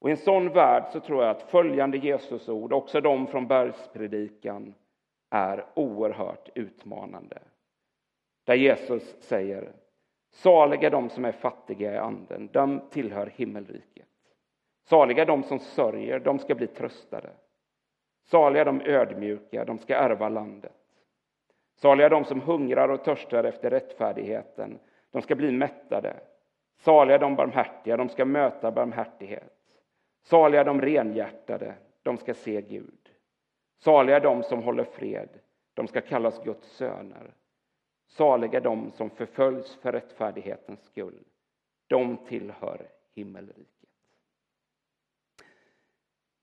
Och 0.00 0.08
I 0.08 0.12
en 0.12 0.16
sån 0.16 0.48
värld 0.48 0.84
så 0.92 1.00
tror 1.00 1.22
jag 1.22 1.30
att 1.30 1.50
följande 1.50 1.98
Jesusord, 1.98 2.72
också 2.72 3.00
de 3.00 3.26
från 3.26 3.46
bergspredikan, 3.46 4.74
är 5.30 5.66
oerhört 5.74 6.48
utmanande. 6.54 7.38
Där 8.44 8.54
Jesus 8.54 9.16
säger 9.20 9.72
Saliga 10.30 10.90
de 10.90 11.10
som 11.10 11.24
är 11.24 11.32
fattiga 11.32 11.94
i 11.94 11.96
anden, 11.96 12.48
de 12.52 12.80
tillhör 12.90 13.26
himmelriket. 13.26 14.08
Saliga 14.84 15.24
de 15.24 15.42
som 15.42 15.58
sörjer, 15.58 16.20
de 16.20 16.38
ska 16.38 16.54
bli 16.54 16.66
tröstade. 16.66 17.30
Saliga 18.24 18.64
de 18.64 18.80
ödmjuka, 18.80 19.64
de 19.64 19.78
ska 19.78 19.96
ärva 19.96 20.28
landet. 20.28 20.72
Saliga 21.74 22.08
de 22.08 22.24
som 22.24 22.40
hungrar 22.40 22.88
och 22.88 23.04
törstar 23.04 23.44
efter 23.44 23.70
rättfärdigheten, 23.70 24.78
de 25.10 25.22
ska 25.22 25.34
bli 25.34 25.52
mättade. 25.52 26.16
Saliga 26.76 27.18
de 27.18 27.36
barmhärtiga, 27.36 27.96
de 27.96 28.08
ska 28.08 28.24
möta 28.24 28.70
barmhärtighet. 28.70 29.54
Saliga 30.22 30.64
de 30.64 30.80
renhjärtade, 30.80 31.74
de 32.02 32.16
ska 32.16 32.34
se 32.34 32.60
Gud. 32.60 33.08
Saliga 33.78 34.20
de 34.20 34.42
som 34.42 34.62
håller 34.62 34.84
fred, 34.84 35.28
de 35.74 35.86
ska 35.88 36.00
kallas 36.00 36.44
Guds 36.44 36.76
söner. 36.76 37.34
Saliga 38.08 38.60
de 38.60 38.90
som 38.90 39.10
förföljs 39.10 39.74
för 39.74 39.92
rättfärdighetens 39.92 40.84
skull. 40.84 41.24
De 41.86 42.16
tillhör 42.16 42.88
himmelriket. 43.14 43.88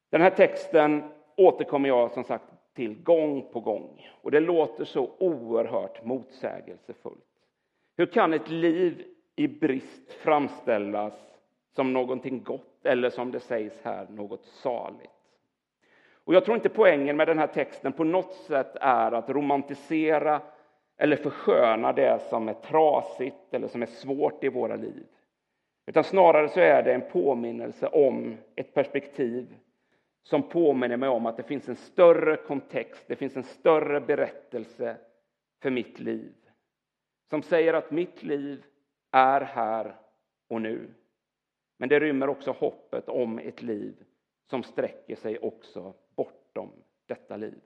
Den 0.10 0.22
här 0.22 0.30
texten 0.30 1.04
återkommer 1.36 1.90
jag 1.90 2.12
som 2.12 2.24
sagt 2.24 2.46
till 2.74 3.04
gång 3.04 3.50
på 3.54 3.60
gång. 3.60 4.10
Och 4.22 4.32
det 4.32 4.40
låter 4.40 4.86
så 4.86 5.12
oerhört 5.20 6.06
motsägelsefullt. 6.06 7.26
Hur 7.98 8.06
kan 8.06 8.34
ett 8.34 8.50
liv 8.50 9.08
i 9.36 9.48
brist 9.48 10.14
framställas 10.14 11.14
som 11.76 11.94
någonting 11.94 12.44
gott 12.44 12.86
eller 12.86 13.10
som 13.10 13.32
det 13.32 13.40
sägs 13.40 13.82
här, 13.84 14.08
något 14.10 14.46
saligt? 14.46 15.12
Och 16.14 16.34
jag 16.34 16.46
tror 16.46 16.56
inte 16.56 16.70
poängen 16.70 17.18
med 17.18 17.28
den 17.28 17.40
här 17.40 17.48
texten 17.48 17.94
på 17.94 18.04
något 18.04 18.34
sätt 18.34 18.76
är 18.76 19.12
att 19.12 19.30
romantisera 19.30 20.42
eller 20.98 21.16
försköna 21.16 21.94
det 21.94 22.20
som 22.30 22.50
är 22.50 22.54
trasigt 22.54 23.54
eller 23.54 23.68
som 23.68 23.82
är 23.82 23.86
svårt 23.86 24.44
i 24.44 24.50
våra 24.50 24.76
liv. 24.76 25.06
Utan 25.86 26.04
snarare 26.04 26.50
så 26.50 26.60
är 26.60 26.84
det 26.84 26.94
en 26.94 27.10
påminnelse 27.12 27.88
om 27.88 28.38
ett 28.56 28.74
perspektiv 28.74 29.56
som 30.24 30.50
påminner 30.50 30.98
mig 30.98 31.10
om 31.10 31.26
att 31.26 31.38
det 31.38 31.44
finns 31.44 31.70
en 31.70 31.76
större 31.76 32.38
kontext, 32.38 33.04
det 33.08 33.16
finns 33.16 33.38
en 33.38 33.44
större 33.44 34.02
berättelse 34.02 34.98
för 35.62 35.70
mitt 35.70 36.00
liv. 36.00 36.34
Som 37.30 37.44
säger 37.44 37.74
att 37.74 37.92
mitt 37.92 38.24
liv 38.24 38.64
är 39.12 39.42
här 39.42 39.96
och 40.48 40.62
nu. 40.62 40.90
Men 41.78 41.90
det 41.90 42.00
rymmer 42.00 42.30
också 42.30 42.52
hoppet 42.52 43.10
om 43.10 43.40
ett 43.40 43.62
liv 43.62 43.96
som 44.50 44.64
sträcker 44.64 45.16
sig 45.16 45.40
också 45.40 45.94
bortom 46.16 46.72
detta 47.06 47.38
livet. 47.38 47.64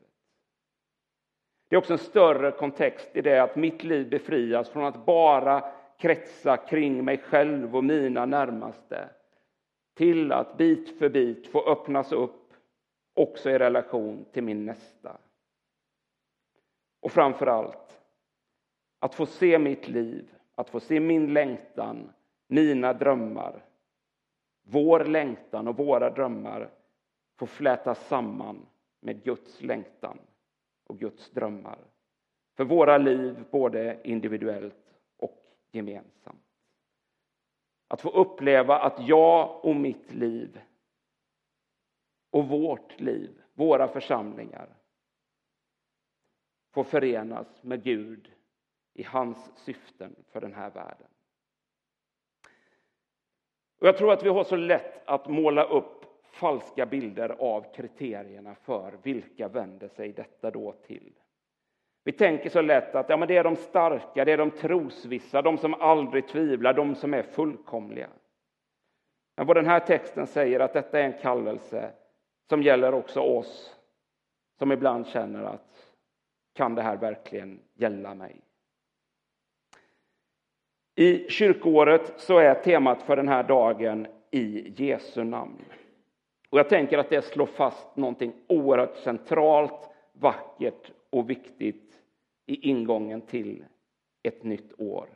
Det 1.70 1.76
är 1.76 1.78
också 1.78 1.94
en 1.94 2.00
större 2.00 2.52
kontext 2.52 3.10
i 3.14 3.22
det 3.22 3.40
att 3.40 3.56
mitt 3.56 3.84
liv 3.84 4.10
befrias 4.10 4.70
från 4.70 4.86
att 4.86 5.06
bara 5.06 5.72
kretsa 5.98 6.58
kring 6.58 7.06
mig 7.06 7.18
själv 7.18 7.76
och 7.76 7.84
mina 7.84 8.26
närmaste 8.26 9.10
till 9.94 10.32
att 10.32 10.58
bit 10.58 11.00
för 11.00 11.10
bit 11.10 11.48
få 11.48 11.72
öppnas 11.72 12.12
upp 12.12 12.54
också 13.14 13.50
i 13.50 13.60
relation 13.60 14.26
till 14.32 14.44
min 14.44 14.66
nästa. 14.66 15.18
Och 17.02 17.12
framför 17.12 17.48
allt 17.48 18.02
att 19.00 19.16
få 19.16 19.26
se 19.26 19.60
mitt 19.60 19.88
liv, 19.88 20.34
att 20.56 20.70
få 20.70 20.80
se 20.80 21.00
min 21.00 21.34
längtan, 21.34 22.12
mina 22.48 22.94
drömmar, 22.94 23.66
vår 24.64 25.06
längtan 25.06 25.68
och 25.68 25.78
våra 25.78 26.10
drömmar 26.10 26.70
får 27.38 27.48
flätas 27.48 28.08
samman 28.08 28.66
med 29.00 29.24
Guds 29.24 29.62
längtan 29.62 30.18
och 30.90 31.00
Guds 31.00 31.30
drömmar. 31.30 31.80
För 32.56 32.64
våra 32.64 32.98
liv, 32.98 33.46
både 33.52 34.00
individuellt 34.04 34.96
och 35.18 35.44
gemensamt. 35.72 36.46
Att 37.88 38.02
få 38.02 38.10
uppleva 38.10 38.80
att 38.80 39.08
jag 39.08 39.66
och 39.66 39.76
mitt 39.76 40.14
liv 40.14 40.62
och 42.30 42.48
vårt 42.48 43.00
liv, 43.00 43.42
våra 43.54 43.88
församlingar 43.88 44.70
får 46.72 46.84
förenas 46.84 47.64
med 47.64 47.84
Gud 47.84 48.32
i 48.94 49.04
hans 49.04 49.52
syften 49.56 50.16
för 50.28 50.42
den 50.42 50.54
här 50.54 50.70
världen. 50.70 51.08
Och 53.80 53.88
jag 53.88 53.98
tror 53.98 54.14
att 54.14 54.24
vi 54.24 54.30
har 54.30 54.44
så 54.44 54.56
lätt 54.56 55.08
att 55.08 55.28
måla 55.28 55.64
upp 55.64 56.06
falska 56.32 56.86
bilder 56.86 57.36
av 57.40 57.74
kriterierna 57.76 58.56
för 58.56 58.94
vilka 59.04 59.48
vänder 59.48 59.88
sig 59.88 60.14
detta 60.14 60.52
då 60.52 60.72
till. 60.72 61.14
Vi 62.04 62.12
tänker 62.12 62.50
så 62.50 62.62
lätt 62.62 62.96
att 62.96 63.10
ja, 63.10 63.18
men 63.18 63.28
det 63.28 63.38
är 63.38 63.44
de 63.44 63.56
starka, 63.56 64.26
det 64.26 64.32
är 64.32 64.38
de 64.38 64.52
trosvissa, 64.52 65.42
de 65.42 65.58
som 65.58 65.74
aldrig 65.74 66.28
tvivlar, 66.28 66.74
de 66.74 66.96
som 66.96 67.14
är 67.14 67.24
fullkomliga. 67.24 68.10
Men 69.38 69.48
vad 69.48 69.58
den 69.58 69.66
här 69.66 69.80
texten 69.80 70.28
säger 70.28 70.60
att 70.60 70.74
detta 70.74 71.00
är 71.00 71.04
en 71.04 71.22
kallelse 71.22 71.92
som 72.50 72.64
gäller 72.64 72.94
också 72.94 73.20
oss 73.20 73.76
som 74.58 74.72
ibland 74.72 75.08
känner 75.08 75.44
att 75.44 75.94
kan 76.54 76.76
det 76.76 76.82
här 76.82 76.98
verkligen 76.98 77.60
gälla 77.74 78.16
mig? 78.16 78.42
I 80.96 81.30
kyrkoåret 81.30 82.14
så 82.18 82.38
är 82.38 82.54
temat 82.54 83.02
för 83.02 83.16
den 83.16 83.28
här 83.28 83.44
dagen 83.44 84.08
i 84.32 84.74
Jesu 84.76 85.24
namn. 85.24 85.66
Och 86.50 86.60
jag 86.60 86.70
tänker 86.70 86.98
att 86.98 87.10
det 87.10 87.22
slår 87.22 87.46
fast 87.46 87.96
någonting 87.96 88.34
oerhört 88.48 88.98
centralt, 88.98 89.90
vackert 90.14 90.92
och 91.10 91.30
viktigt 91.30 92.02
i 92.46 92.70
ingången 92.70 93.22
till 93.22 93.66
ett 94.24 94.44
nytt 94.44 94.80
år. 94.80 95.10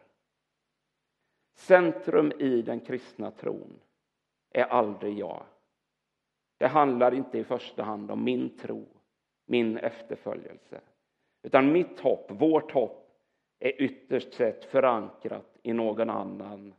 Centrum 1.56 2.32
i 2.40 2.62
den 2.62 2.80
kristna 2.80 3.32
tron 3.32 3.80
är 4.52 4.64
aldrig 4.64 5.18
jag. 5.18 5.44
Det 6.58 6.68
handlar 6.68 7.14
inte 7.14 7.38
i 7.38 7.44
första 7.44 7.84
hand 7.84 8.12
om 8.12 8.24
min 8.24 8.58
tro, 8.58 8.86
min 9.46 9.78
efterföljelse. 9.78 10.82
Utan 11.42 11.72
mitt 11.72 12.00
hopp, 12.00 12.32
vårt 12.32 12.72
hopp, 12.72 13.00
är 13.60 13.82
ytterst 13.82 14.34
sett 14.34 14.66
förankrat 14.66 15.58
i 15.64 15.74
någon 15.74 16.10
annan 16.10 16.74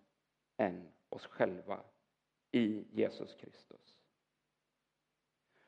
än 0.57 0.89
oss 1.09 1.27
själva, 1.27 1.81
i 2.53 2.85
Jesus 2.93 3.35
Kristus. 3.35 3.84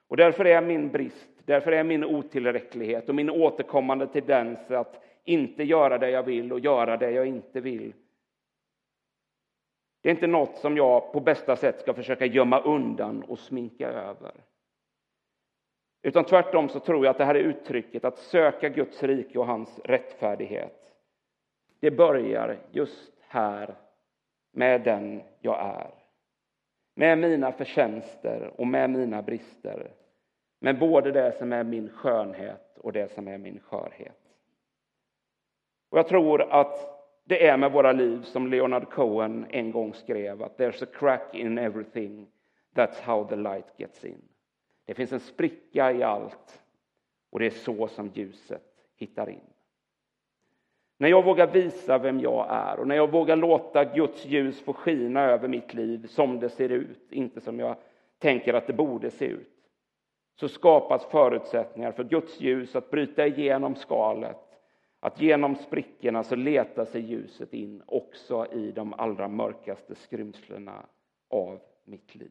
Och 0.09 0.17
därför 0.17 0.45
är 0.45 0.63
min 0.63 0.89
brist, 0.89 1.29
därför 1.45 1.73
är 1.73 1.85
min 1.85 2.05
otillräcklighet 2.05 3.09
och 3.09 3.15
min 3.15 3.31
återkommande 3.31 4.07
tendens 4.07 4.71
att 4.71 5.03
inte 5.25 5.65
göra 5.65 5.99
det 5.99 6.11
jag 6.11 6.23
vill 6.23 6.53
och 6.53 6.61
göra 6.61 6.97
det 6.97 7.11
jag 7.11 7.27
inte 7.27 7.61
vill. 7.61 7.93
Det 10.01 10.09
är 10.09 10.15
inte 10.15 10.27
något 10.27 10.57
som 10.57 10.77
jag 10.77 11.13
på 11.13 11.21
bästa 11.21 11.57
sätt 11.57 11.81
ska 11.81 11.95
försöka 11.95 12.27
gömma 12.27 12.61
undan 12.61 13.23
och 13.23 13.39
sminka 13.39 13.89
över. 13.89 14.33
Utan 16.03 16.25
tvärtom 16.25 16.69
så 16.69 16.81
tror 16.81 17.05
jag 17.05 17.11
att 17.11 17.19
det 17.19 17.25
här 17.25 17.35
är 17.35 17.41
uttrycket 17.41 18.05
att 18.05 18.19
söka 18.19 18.69
Guds 18.69 19.03
rike 19.03 19.39
och 19.39 19.47
hans 19.47 19.81
rättfärdighet. 19.85 20.93
Det 21.81 21.91
börjar 21.91 22.59
just 22.71 23.13
här 23.29 23.75
med 24.53 24.81
den 24.81 25.23
jag 25.41 25.61
är. 25.61 26.06
Med 26.99 27.19
mina 27.19 27.53
förtjänster 27.53 28.51
och 28.57 28.67
med 28.67 28.91
mina 28.91 29.23
brister. 29.23 29.91
Med 30.59 30.79
både 30.79 31.13
det 31.13 31.33
som 31.33 31.53
är 31.53 31.65
min 31.65 31.89
skönhet 31.89 32.79
och 32.79 32.93
det 32.93 33.13
som 33.13 33.29
är 33.29 33.39
min 33.39 33.61
skörhet. 33.61 34.21
Och 35.89 35.99
jag 35.99 36.09
tror 36.09 36.43
att 36.43 37.03
det 37.25 37.47
är 37.47 37.57
med 37.57 37.73
våra 37.73 37.93
liv 37.93 38.23
som 38.23 38.51
Leonard 38.51 38.91
Cohen 38.91 39.47
en 39.51 39.71
gång 39.71 39.95
skrev 39.95 40.43
att 40.43 40.59
there's 40.59 40.85
a 40.85 40.87
crack 40.93 41.35
in 41.35 41.59
everything, 41.59 42.27
that's 42.75 43.01
how 43.03 43.25
the 43.25 43.37
light 43.37 43.79
gets 43.79 44.05
in. 44.05 44.23
Det 44.85 44.95
finns 44.95 45.13
en 45.13 45.21
spricka 45.21 45.93
i 45.93 46.03
allt 46.03 46.63
och 47.31 47.39
det 47.39 47.47
är 47.47 47.51
så 47.51 47.89
som 47.89 48.11
ljuset 48.15 48.87
hittar 48.97 49.31
in. 49.31 49.56
När 50.99 51.09
jag 51.09 51.25
vågar 51.25 51.47
visa 51.47 51.99
vem 51.99 52.21
jag 52.21 52.47
är 52.51 52.79
och 52.81 52.87
när 52.89 52.97
jag 52.97 53.11
vågar 53.11 53.37
låta 53.37 53.85
Guds 53.85 54.27
ljus 54.27 54.61
få 54.61 54.73
skina 54.73 55.21
över 55.21 55.49
mitt 55.49 55.75
liv 55.75 56.07
som 56.07 56.41
det 56.41 56.49
ser 56.49 56.69
ut, 56.69 57.13
inte 57.13 57.41
som 57.41 57.59
jag 57.61 57.77
tänker 58.19 58.55
att 58.55 58.67
det 58.67 58.73
borde 58.73 59.11
se 59.11 59.25
ut, 59.25 59.53
så 60.41 60.49
skapas 60.49 61.05
förutsättningar 61.05 61.93
för 61.93 62.05
Guds 62.05 62.41
ljus 62.41 62.77
att 62.77 62.91
bryta 62.91 63.27
igenom 63.27 63.75
skalet, 63.75 64.37
att 65.01 65.21
genom 65.21 65.55
sprickorna 65.57 66.23
så 66.23 66.35
letar 66.37 66.85
sig 66.85 67.01
ljuset 67.01 67.55
in 67.55 67.83
också 67.87 68.47
i 68.53 68.73
de 68.73 68.93
allra 68.93 69.29
mörkaste 69.29 69.95
skrymslena 69.95 70.87
av 71.31 71.61
mitt 71.85 72.15
liv. 72.15 72.31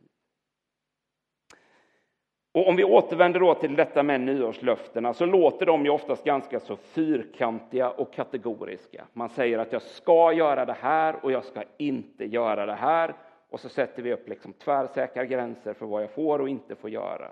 Och 2.55 2.67
om 2.67 2.75
vi 2.75 2.83
återvänder 2.83 3.39
då 3.39 3.53
till 3.53 3.75
detta 3.75 4.03
med 4.03 4.21
nyårslöftena 4.21 5.13
så 5.13 5.25
låter 5.25 5.65
de 5.65 5.85
ju 5.85 5.91
oftast 5.91 6.23
ganska 6.23 6.59
så 6.59 6.75
fyrkantiga 6.75 7.89
och 7.89 8.13
kategoriska. 8.13 9.05
Man 9.13 9.29
säger 9.29 9.59
att 9.59 9.73
jag 9.73 9.81
ska 9.81 10.33
göra 10.33 10.65
det 10.65 10.75
här 10.79 11.15
och 11.21 11.31
jag 11.31 11.43
ska 11.43 11.63
inte 11.77 12.25
göra 12.25 12.65
det 12.65 12.73
här. 12.73 13.13
Och 13.49 13.59
så 13.59 13.69
sätter 13.69 14.03
vi 14.03 14.13
upp 14.13 14.29
liksom 14.29 14.53
tvärsäkra 14.53 15.25
gränser 15.25 15.73
för 15.73 15.85
vad 15.85 16.03
jag 16.03 16.11
får 16.11 16.39
och 16.39 16.49
inte 16.49 16.75
får 16.75 16.89
göra. 16.89 17.27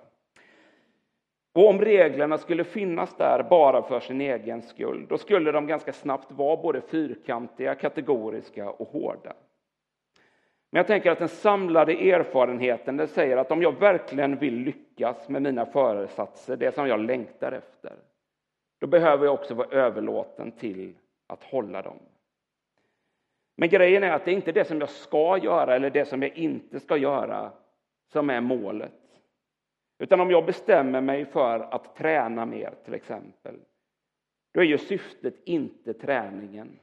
Och 1.53 1.69
om 1.69 1.81
reglerna 1.81 2.37
skulle 2.37 2.63
finnas 2.63 3.15
där 3.17 3.43
bara 3.49 3.81
för 3.81 3.99
sin 3.99 4.21
egen 4.21 4.61
skull, 4.61 5.05
då 5.09 5.17
skulle 5.17 5.51
de 5.51 5.67
ganska 5.67 5.93
snabbt 5.93 6.31
vara 6.31 6.57
både 6.57 6.81
fyrkantiga, 6.81 7.75
kategoriska 7.75 8.69
och 8.69 8.87
hårda. 8.87 9.33
Men 10.73 10.77
jag 10.79 10.87
tänker 10.87 11.11
att 11.11 11.19
den 11.19 11.29
samlade 11.29 11.93
erfarenheten 11.93 12.97
det 12.97 13.07
säger 13.07 13.37
att 13.37 13.51
om 13.51 13.61
jag 13.61 13.79
verkligen 13.79 14.37
vill 14.37 14.53
lyckas 14.55 15.29
med 15.29 15.41
mina 15.41 15.65
föresatser, 15.65 16.57
det 16.57 16.75
som 16.75 16.87
jag 16.87 16.99
längtar 16.99 17.51
efter, 17.51 17.93
då 18.79 18.87
behöver 18.87 19.25
jag 19.25 19.33
också 19.33 19.53
vara 19.53 19.67
överlåten 19.67 20.51
till 20.51 20.93
att 21.27 21.43
hålla 21.43 21.81
dem. 21.81 21.99
Men 23.55 23.69
grejen 23.69 24.03
är 24.03 24.11
att 24.11 24.25
det 24.25 24.31
är 24.31 24.35
inte 24.35 24.51
det 24.51 24.65
som 24.65 24.79
jag 24.79 24.89
ska 24.89 25.37
göra 25.37 25.75
eller 25.75 25.89
det 25.89 26.05
som 26.05 26.21
jag 26.21 26.37
inte 26.37 26.79
ska 26.79 26.97
göra 26.97 27.51
som 28.11 28.29
är 28.29 28.41
målet. 28.41 29.21
Utan 29.99 30.19
om 30.19 30.31
jag 30.31 30.45
bestämmer 30.45 31.01
mig 31.01 31.25
för 31.25 31.59
att 31.59 31.95
träna 31.95 32.45
mer 32.45 32.73
till 32.85 32.93
exempel, 32.93 33.55
då 34.53 34.61
är 34.61 34.65
ju 34.65 34.77
syftet 34.77 35.35
inte 35.43 35.93
träningen, 35.93 36.79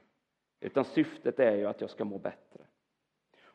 utan 0.59 0.85
syftet 0.85 1.39
är 1.39 1.55
ju 1.55 1.65
att 1.65 1.81
jag 1.81 1.89
ska 1.89 2.05
må 2.05 2.17
bättre. 2.17 2.61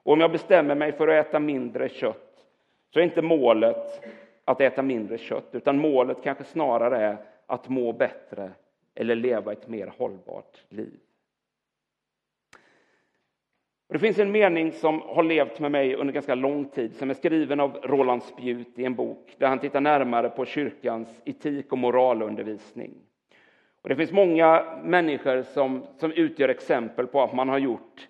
Och 0.06 0.12
om 0.12 0.20
jag 0.20 0.32
bestämmer 0.32 0.74
mig 0.74 0.92
för 0.92 1.08
att 1.08 1.26
äta 1.26 1.40
mindre 1.40 1.88
kött, 1.88 2.46
så 2.92 3.00
är 3.00 3.04
inte 3.04 3.22
målet 3.22 4.02
att 4.44 4.60
äta 4.60 4.82
mindre 4.82 5.18
kött, 5.18 5.48
utan 5.52 5.78
målet 5.78 6.22
kanske 6.22 6.44
snarare 6.44 6.96
är 6.96 7.16
att 7.46 7.68
må 7.68 7.92
bättre 7.92 8.50
eller 8.94 9.14
leva 9.14 9.52
ett 9.52 9.68
mer 9.68 9.92
hållbart 9.98 10.64
liv. 10.68 10.98
Det 13.88 13.98
finns 13.98 14.18
en 14.18 14.32
mening 14.32 14.72
som 14.72 15.00
har 15.00 15.22
levt 15.22 15.60
med 15.60 15.70
mig 15.70 15.94
under 15.94 16.14
ganska 16.14 16.34
lång 16.34 16.64
tid, 16.64 16.96
som 16.96 17.10
är 17.10 17.14
skriven 17.14 17.60
av 17.60 17.76
Roland 17.82 18.22
Spjut 18.22 18.78
i 18.78 18.84
en 18.84 18.94
bok 18.94 19.34
där 19.38 19.48
han 19.48 19.58
tittar 19.58 19.80
närmare 19.80 20.28
på 20.28 20.44
kyrkans 20.44 21.22
etik 21.24 21.72
och 21.72 21.78
moralundervisning. 21.78 22.94
Och 23.82 23.88
det 23.88 23.96
finns 23.96 24.12
många 24.12 24.78
människor 24.84 25.42
som, 25.42 25.86
som 25.96 26.12
utgör 26.12 26.48
exempel 26.48 27.06
på 27.06 27.22
att 27.22 27.34
man 27.34 27.48
har 27.48 27.58
gjort 27.58 28.08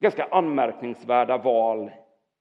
ganska 0.00 0.24
anmärkningsvärda 0.24 1.38
val 1.38 1.90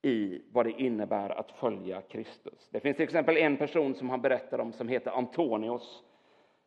i 0.01 0.41
vad 0.51 0.65
det 0.65 0.81
innebär 0.81 1.29
att 1.29 1.51
följa 1.51 2.01
Kristus. 2.01 2.69
Det 2.71 2.79
finns 2.79 2.97
till 2.97 3.03
exempel 3.03 3.37
en 3.37 3.57
person 3.57 3.95
som 3.95 4.09
han 4.09 4.21
berättar 4.21 4.59
om 4.59 4.73
som 4.73 4.87
heter 4.87 5.11
Antonius 5.11 6.03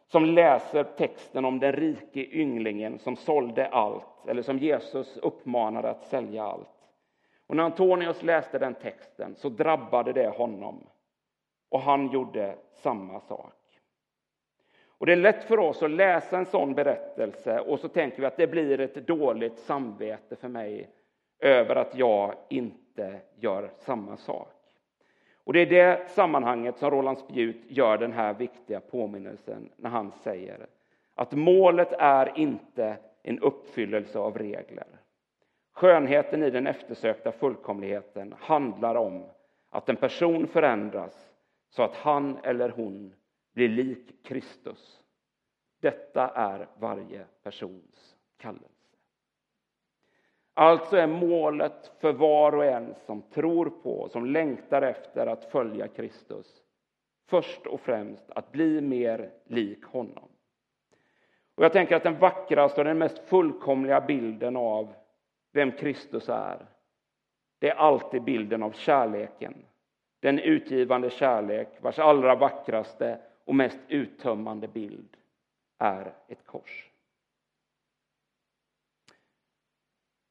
som 0.09 0.25
läser 0.25 0.85
texten 0.85 1.45
om 1.45 1.61
den 1.61 1.73
rike 1.73 2.21
ynglingen 2.21 2.99
som 2.99 3.17
sålde 3.17 3.69
allt, 3.69 4.27
eller 4.29 4.43
som 4.43 4.59
Jesus 4.59 5.17
uppmanade 5.17 5.91
att 5.91 6.05
sälja 6.05 6.45
allt. 6.45 6.69
Och 7.47 7.57
när 7.57 7.65
Antonius 7.65 8.23
läste 8.23 8.59
den 8.59 8.75
texten 8.75 9.35
så 9.37 9.49
drabbade 9.49 10.13
det 10.13 10.29
honom. 10.29 10.87
Och 11.69 11.81
han 11.81 12.11
gjorde 12.11 12.57
samma 12.73 13.21
sak. 13.21 13.58
Och 14.99 15.07
Det 15.07 15.13
är 15.13 15.17
lätt 15.17 15.45
för 15.45 15.59
oss 15.59 15.83
att 15.83 15.91
läsa 15.91 16.39
en 16.39 16.47
sån 16.47 16.75
berättelse 16.75 17.61
och 17.61 17.81
så 17.81 17.89
tänker 17.89 18.21
vi 18.21 18.27
att 18.27 18.37
det 18.37 18.47
blir 18.47 18.81
ett 18.81 19.07
dåligt 19.07 19.59
samvete 19.59 20.37
för 20.37 20.49
mig 20.49 20.91
över 21.41 21.77
att 21.77 21.95
jag 21.95 22.35
inte 22.49 23.21
gör 23.37 23.71
samma 23.79 24.17
sak. 24.17 24.55
Och 25.45 25.53
Det 25.53 25.61
är 25.61 25.67
det 25.67 26.11
sammanhanget 26.11 26.79
som 26.79 26.91
Roland 26.91 27.19
Spjut 27.19 27.63
gör 27.69 27.99
den 27.99 28.13
här 28.13 28.35
viktiga 28.35 28.81
påminnelsen 28.81 29.69
när 29.77 29.91
han 29.91 30.11
säger 30.11 30.67
att 31.15 31.33
målet 31.33 31.93
är 31.99 32.39
inte 32.39 32.97
en 33.23 33.39
uppfyllelse 33.39 34.19
av 34.19 34.39
regler. 34.39 34.87
Skönheten 35.73 36.43
i 36.43 36.51
den 36.51 36.67
eftersökta 36.67 37.33
fullkomligheten 37.33 38.35
handlar 38.39 38.95
om 38.95 39.25
att 39.71 39.89
en 39.89 39.97
person 39.97 40.47
förändras 40.47 41.33
så 41.71 41.83
att 41.83 41.95
han 41.95 42.39
eller 42.43 42.69
hon 42.69 43.15
bli 43.59 43.69
lik 43.69 44.25
Kristus. 44.25 45.03
Detta 45.81 46.29
är 46.29 46.69
varje 46.79 47.25
persons 47.43 48.17
kallelse. 48.37 48.97
Alltså 50.55 50.97
är 50.97 51.07
målet 51.07 51.93
för 52.01 52.13
var 52.13 52.55
och 52.55 52.65
en 52.65 52.95
som 53.07 53.23
tror 53.23 53.71
på, 53.83 54.09
som 54.09 54.27
längtar 54.27 54.83
efter 54.83 55.27
att 55.27 55.45
följa 55.45 55.89
Kristus, 55.89 56.63
först 57.27 57.67
och 57.67 57.81
främst 57.81 58.31
att 58.31 58.53
bli 58.53 58.81
mer 58.81 59.31
lik 59.45 59.85
honom. 59.85 60.29
Och 61.55 61.65
Jag 61.65 61.73
tänker 61.73 61.97
att 61.97 62.03
den 62.03 62.19
vackraste 62.19 62.81
och 62.81 62.85
den 62.85 62.99
mest 62.99 63.19
fullkomliga 63.19 64.01
bilden 64.01 64.57
av 64.57 64.95
vem 65.53 65.73
Kristus 65.73 66.29
är, 66.29 66.67
det 67.59 67.69
är 67.69 67.75
alltid 67.75 68.23
bilden 68.23 68.63
av 68.63 68.73
kärleken. 68.73 69.65
Den 70.21 70.39
utgivande 70.39 71.11
kärlek 71.11 71.69
vars 71.81 71.99
allra 71.99 72.35
vackraste 72.35 73.21
och 73.49 73.55
mest 73.55 73.81
uttömmande 73.89 74.69
bild 74.69 75.17
är 75.79 76.15
ett 76.29 76.47
kors. 76.47 76.91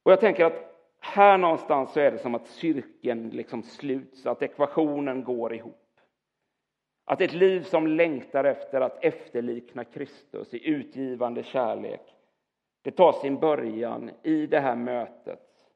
Och 0.04 0.12
jag 0.12 0.20
tänker 0.20 0.46
att 0.46 0.76
här 1.00 1.38
någonstans 1.38 1.94
så 1.94 2.00
är 2.00 2.12
det 2.12 2.18
som 2.18 2.36
att 2.36 2.48
cirkeln 2.48 3.30
liksom 3.30 3.64
sluts, 3.64 4.26
att 4.26 4.42
ekvationen 4.42 5.24
går 5.24 5.54
ihop. 5.54 6.00
Att 7.06 7.22
ett 7.22 7.34
liv 7.34 7.64
som 7.64 7.88
längtar 7.88 8.44
efter 8.44 8.82
att 8.82 9.04
efterlikna 9.04 9.84
Kristus 9.84 10.54
i 10.54 10.70
utgivande 10.70 11.44
kärlek, 11.44 12.16
det 12.82 12.92
tar 12.92 13.12
sin 13.12 13.40
början 13.40 14.12
i 14.24 14.48
det 14.48 14.60
här 14.60 14.76
mötet 14.76 15.70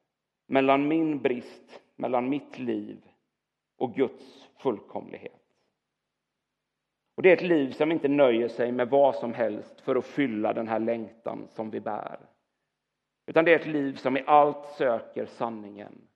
mellan 0.46 0.88
min 0.88 1.18
brist, 1.18 1.82
mellan 1.96 2.28
mitt 2.28 2.58
liv 2.58 3.02
och 3.76 3.94
Guds 3.94 4.48
fullkomlighet. 4.56 5.41
Och 7.14 7.22
Det 7.22 7.28
är 7.28 7.36
ett 7.36 7.42
liv 7.42 7.70
som 7.70 7.92
inte 7.92 8.08
nöjer 8.08 8.48
sig 8.48 8.72
med 8.72 8.88
vad 8.88 9.14
som 9.14 9.34
helst 9.34 9.80
för 9.80 9.96
att 9.96 10.04
fylla 10.04 10.52
den 10.52 10.68
här 10.68 10.78
längtan 10.78 11.48
som 11.48 11.70
vi 11.70 11.80
bär. 11.80 12.18
Utan 13.26 13.44
det 13.44 13.52
är 13.52 13.58
ett 13.58 13.66
liv 13.66 13.94
som 13.94 14.16
i 14.16 14.22
allt 14.26 14.66
söker 14.66 15.26
sanningen 15.26 16.08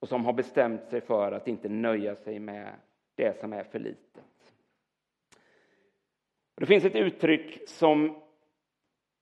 och 0.00 0.08
som 0.08 0.24
har 0.24 0.32
bestämt 0.32 0.88
sig 0.88 1.00
för 1.00 1.32
att 1.32 1.48
inte 1.48 1.68
nöja 1.68 2.16
sig 2.16 2.38
med 2.38 2.72
det 3.14 3.40
som 3.40 3.52
är 3.52 3.64
för 3.64 3.78
litet. 3.78 4.54
Det 6.56 6.66
finns 6.66 6.84
ett 6.84 6.94
uttryck 6.94 7.68
som 7.68 8.22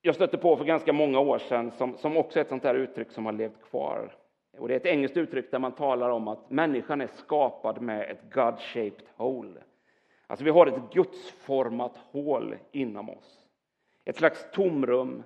jag 0.02 0.14
stötte 0.14 0.38
på 0.38 0.56
för 0.56 0.64
ganska 0.64 0.92
många 0.92 1.20
år 1.20 1.38
sedan 1.38 1.70
som, 1.70 1.96
som 1.96 2.16
också 2.16 2.38
är 2.38 2.42
ett 2.42 2.48
sånt 2.48 2.62
där 2.62 2.74
uttryck 2.74 3.10
som 3.10 3.26
har 3.26 3.32
levt 3.32 3.62
kvar. 3.62 4.16
Och 4.58 4.68
det 4.68 4.74
är 4.74 4.80
ett 4.80 4.86
engelskt 4.86 5.16
uttryck 5.16 5.50
där 5.50 5.58
man 5.58 5.72
talar 5.72 6.10
om 6.10 6.28
att 6.28 6.50
människan 6.50 7.00
är 7.00 7.06
skapad 7.06 7.80
med 7.80 8.10
ett 8.10 8.22
God-shaped 8.32 9.04
hole. 9.16 9.62
Alltså 10.26 10.44
vi 10.44 10.50
har 10.50 10.66
ett 10.66 10.92
gudsformat 10.92 11.96
hål 11.96 12.56
inom 12.72 13.10
oss. 13.10 13.46
Ett 14.04 14.16
slags 14.16 14.50
tomrum 14.52 15.22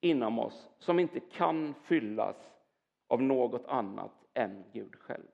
inom 0.00 0.38
oss 0.38 0.68
som 0.78 0.98
inte 0.98 1.20
kan 1.20 1.74
fyllas 1.84 2.36
av 3.08 3.22
något 3.22 3.66
annat 3.66 4.12
än 4.34 4.64
Gud 4.72 4.94
själv. 4.94 5.24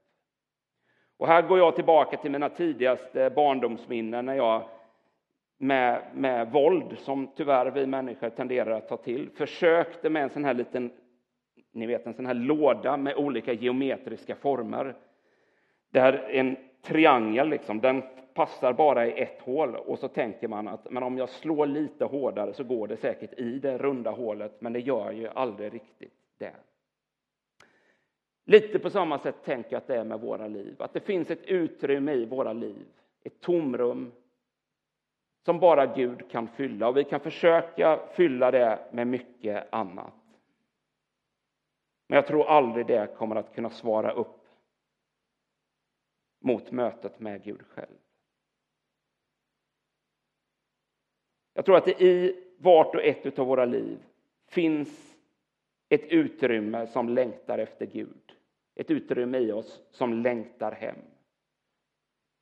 Och 1.17 1.27
här 1.27 1.43
går 1.43 1.59
jag 1.59 1.75
tillbaka 1.75 2.17
till 2.17 2.31
mina 2.31 2.49
tidigaste 2.49 3.31
barndomsminnen 3.31 4.27
när 4.27 4.35
jag 4.35 4.69
med, 5.59 6.03
med 6.15 6.53
våld, 6.53 6.99
som 6.99 7.27
tyvärr 7.37 7.71
vi 7.71 7.87
människor 7.87 8.31
tenderar 8.31 8.71
att 8.71 8.89
ta 8.89 8.97
till, 8.97 9.31
försökte 9.31 10.11
med 10.11 10.23
en 10.23 10.31
sån 10.31 10.45
här 10.45 10.55
liten, 10.55 10.91
ni 11.73 11.87
vet 11.87 12.07
en 12.07 12.15
sån 12.15 12.27
här 12.27 12.35
låda 12.35 12.97
med 12.97 13.17
olika 13.17 13.53
geometriska 13.53 14.35
former. 14.35 14.97
Där 15.91 16.13
en 16.13 16.57
triangel, 16.83 17.49
liksom, 17.49 17.81
den 17.81 18.03
passar 18.35 18.73
bara 18.73 19.07
i 19.07 19.23
ett 19.23 19.41
hål 19.41 19.77
och 19.77 19.99
så 19.99 20.09
tänker 20.09 20.49
man 20.49 20.69
att 20.69 20.91
men 20.91 21.03
om 21.03 21.19
jag 21.19 21.29
slår 21.29 21.67
lite 21.67 22.05
hårdare 22.05 22.55
så 22.55 22.65
går 22.65 22.89
det 22.89 22.97
säkert 22.97 23.39
i 23.39 23.59
det 23.59 23.79
runda 23.79 24.11
hålet, 24.11 24.61
men 24.61 24.73
det 24.73 24.81
gör 24.81 25.13
ju 25.13 25.29
aldrig 25.29 25.75
riktigt 25.75 26.13
det. 26.39 26.55
Lite 28.45 28.79
på 28.79 28.91
samma 28.91 29.19
sätt 29.19 29.45
tänker 29.45 29.73
jag 29.73 29.79
att 29.79 29.87
det 29.87 29.97
är 29.97 30.05
med 30.05 30.21
våra 30.21 30.49
liv, 30.49 30.77
att 30.79 30.93
det 30.93 31.01
finns 31.01 31.31
ett 31.31 31.47
utrymme 31.47 32.13
i 32.13 32.25
våra 32.25 32.53
liv, 32.53 32.87
ett 33.23 33.41
tomrum 33.41 34.13
som 35.45 35.59
bara 35.59 35.87
Gud 35.87 36.31
kan 36.31 36.49
fylla 36.49 36.89
och 36.89 36.97
vi 36.97 37.05
kan 37.05 37.21
försöka 37.21 38.01
fylla 38.13 38.51
det 38.51 38.79
med 38.93 39.07
mycket 39.07 39.67
annat. 39.75 40.15
Men 42.07 42.17
jag 42.17 42.27
tror 42.27 42.49
aldrig 42.49 42.87
det 42.87 43.17
kommer 43.17 43.37
att 43.37 43.55
kunna 43.55 43.71
svara 43.71 44.13
upp 44.13 44.47
mot 46.41 46.71
mötet 46.71 47.21
med 47.21 47.43
Gud 47.43 47.63
själv. 47.67 47.99
Jag 51.61 51.65
tror 51.65 51.77
att 51.77 51.85
det 51.85 52.03
i 52.03 52.37
vart 52.59 52.95
och 52.95 53.05
ett 53.05 53.39
av 53.39 53.47
våra 53.47 53.65
liv 53.65 53.99
finns 54.49 55.17
ett 55.89 56.05
utrymme 56.05 56.87
som 56.87 57.09
längtar 57.09 57.59
efter 57.59 57.87
Gud. 57.87 58.33
Ett 58.75 58.91
utrymme 58.91 59.39
i 59.39 59.53
oss 59.53 59.83
som 59.91 60.13
längtar 60.13 60.73
hem. 60.73 60.97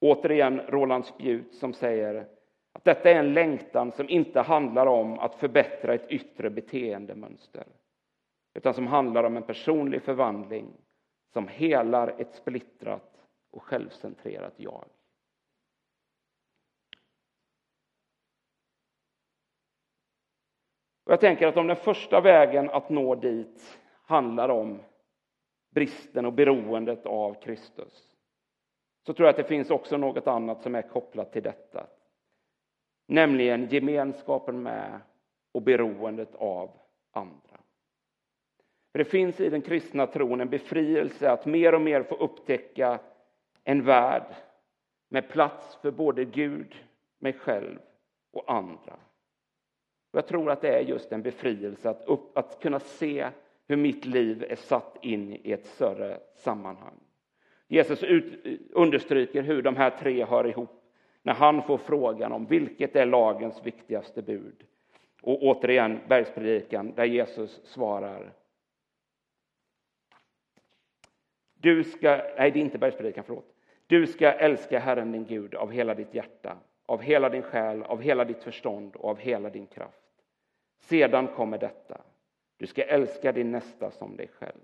Återigen 0.00 0.60
Roland 0.60 1.06
Spjut 1.06 1.54
som 1.54 1.72
säger 1.72 2.26
att 2.72 2.84
detta 2.84 3.10
är 3.10 3.14
en 3.14 3.34
längtan 3.34 3.92
som 3.92 4.08
inte 4.08 4.40
handlar 4.40 4.86
om 4.86 5.18
att 5.18 5.34
förbättra 5.34 5.94
ett 5.94 6.10
yttre 6.10 6.50
beteendemönster 6.50 7.64
utan 8.54 8.74
som 8.74 8.86
handlar 8.86 9.24
om 9.24 9.36
en 9.36 9.42
personlig 9.42 10.02
förvandling 10.02 10.66
som 11.32 11.48
helar 11.48 12.14
ett 12.18 12.34
splittrat 12.34 13.24
och 13.50 13.62
självcentrerat 13.62 14.54
jag. 14.56 14.84
Och 21.08 21.12
jag 21.12 21.20
tänker 21.20 21.46
att 21.46 21.56
om 21.56 21.66
den 21.66 21.76
första 21.76 22.20
vägen 22.20 22.70
att 22.70 22.88
nå 22.88 23.14
dit 23.14 23.78
handlar 24.02 24.48
om 24.48 24.80
bristen 25.70 26.26
och 26.26 26.32
beroendet 26.32 27.06
av 27.06 27.34
Kristus 27.42 28.16
så 29.06 29.14
tror 29.14 29.26
jag 29.26 29.30
att 29.30 29.36
det 29.36 29.44
finns 29.44 29.70
också 29.70 29.96
något 29.96 30.26
annat 30.26 30.62
som 30.62 30.74
är 30.74 30.82
kopplat 30.82 31.32
till 31.32 31.42
detta. 31.42 31.86
Nämligen 33.06 33.68
gemenskapen 33.68 34.62
med 34.62 35.00
och 35.52 35.62
beroendet 35.62 36.34
av 36.34 36.70
andra. 37.10 37.60
För 38.92 38.98
Det 38.98 39.04
finns 39.04 39.40
i 39.40 39.48
den 39.48 39.62
kristna 39.62 40.06
tron 40.06 40.40
en 40.40 40.50
befrielse 40.50 41.30
att 41.30 41.46
mer 41.46 41.74
och 41.74 41.80
mer 41.80 42.02
få 42.02 42.14
upptäcka 42.14 42.98
en 43.64 43.84
värld 43.84 44.34
med 45.08 45.28
plats 45.28 45.76
för 45.82 45.90
både 45.90 46.24
Gud, 46.24 46.74
mig 47.18 47.32
själv 47.32 47.78
och 48.32 48.52
andra. 48.52 48.96
Och 50.10 50.18
jag 50.18 50.26
tror 50.26 50.50
att 50.50 50.60
det 50.60 50.74
är 50.74 50.80
just 50.80 51.12
en 51.12 51.22
befrielse 51.22 51.90
att, 51.90 52.04
upp, 52.06 52.38
att 52.38 52.60
kunna 52.60 52.80
se 52.80 53.28
hur 53.66 53.76
mitt 53.76 54.04
liv 54.04 54.44
är 54.48 54.56
satt 54.56 54.96
in 55.02 55.32
i 55.42 55.52
ett 55.52 55.66
större 55.66 56.20
sammanhang. 56.34 57.00
Jesus 57.68 58.02
ut, 58.02 58.44
understryker 58.70 59.42
hur 59.42 59.62
de 59.62 59.76
här 59.76 59.90
tre 59.90 60.24
hör 60.24 60.46
ihop 60.46 60.82
när 61.22 61.34
han 61.34 61.62
får 61.62 61.78
frågan 61.78 62.32
om 62.32 62.46
vilket 62.46 62.96
är 62.96 63.06
lagens 63.06 63.66
viktigaste 63.66 64.22
bud. 64.22 64.64
Och 65.22 65.42
återigen 65.42 66.00
bergspredikan 66.08 66.92
där 66.94 67.04
Jesus 67.04 67.60
svarar. 67.64 68.32
Du 71.54 71.84
ska, 71.84 72.08
nej 72.10 72.50
det 72.50 72.58
är 72.58 72.62
inte 72.62 72.78
bergspredikan, 72.78 73.24
förlåt. 73.26 73.54
Du 73.86 74.06
ska 74.06 74.32
älska 74.32 74.78
Herren 74.78 75.12
din 75.12 75.24
Gud 75.24 75.54
av 75.54 75.70
hela 75.70 75.94
ditt 75.94 76.14
hjärta, 76.14 76.56
av 76.88 77.02
hela 77.02 77.28
din 77.28 77.42
själ, 77.42 77.82
av 77.82 78.02
hela 78.02 78.24
ditt 78.24 78.42
förstånd 78.42 78.96
och 78.96 79.10
av 79.10 79.18
hela 79.18 79.50
din 79.50 79.66
kraft. 79.66 80.24
Sedan 80.78 81.28
kommer 81.28 81.58
detta. 81.58 82.00
Du 82.56 82.66
ska 82.66 82.84
älska 82.84 83.32
din 83.32 83.50
nästa 83.50 83.90
som 83.90 84.16
dig 84.16 84.28
själv. 84.28 84.60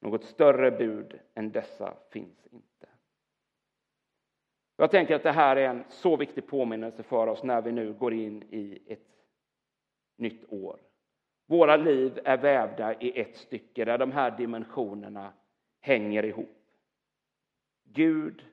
Något 0.00 0.24
större 0.24 0.70
bud 0.70 1.20
än 1.34 1.52
dessa 1.52 1.94
finns 2.10 2.46
inte. 2.46 2.88
Jag 4.76 4.90
tänker 4.90 5.14
att 5.14 5.22
det 5.22 5.32
här 5.32 5.56
är 5.56 5.68
en 5.68 5.84
så 5.88 6.16
viktig 6.16 6.46
påminnelse 6.46 7.02
för 7.02 7.26
oss 7.26 7.42
när 7.42 7.62
vi 7.62 7.72
nu 7.72 7.92
går 7.92 8.12
in 8.12 8.42
i 8.42 8.78
ett 8.86 9.26
nytt 10.16 10.52
år. 10.52 10.80
Våra 11.46 11.76
liv 11.76 12.20
är 12.24 12.36
vävda 12.36 13.00
i 13.00 13.20
ett 13.20 13.36
stycke 13.36 13.84
där 13.84 13.98
de 13.98 14.12
här 14.12 14.30
dimensionerna 14.30 15.32
hänger 15.80 16.24
ihop. 16.24 16.58
Gud, 17.84 18.44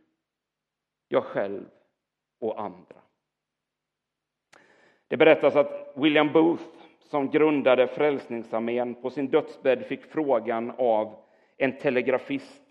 jag 1.07 1.23
själv 1.23 1.65
och 2.39 2.61
andra. 2.61 2.95
Det 5.07 5.17
berättas 5.17 5.55
att 5.55 5.93
William 5.95 6.33
Booth, 6.33 6.63
som 6.99 7.29
grundade 7.29 7.87
Frälsningsarmén, 7.87 8.95
på 8.95 9.09
sin 9.09 9.27
dödsbädd 9.27 9.85
fick 9.85 10.05
frågan 10.05 10.71
av 10.77 11.15
en 11.57 11.77
telegrafist 11.77 12.69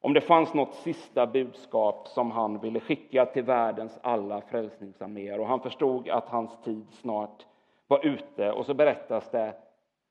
om 0.00 0.14
det 0.14 0.20
fanns 0.20 0.54
något 0.54 0.74
sista 0.74 1.26
budskap 1.26 2.08
som 2.08 2.30
han 2.30 2.60
ville 2.60 2.80
skicka 2.80 3.26
till 3.26 3.42
världens 3.42 3.98
alla 4.02 4.40
frälsningsarméer. 4.40 5.40
Och 5.40 5.46
han 5.46 5.60
förstod 5.60 6.08
att 6.08 6.28
hans 6.28 6.62
tid 6.62 6.86
snart 6.90 7.46
var 7.86 8.06
ute. 8.06 8.52
Och 8.52 8.66
så 8.66 8.74
berättas 8.74 9.30
det 9.30 9.54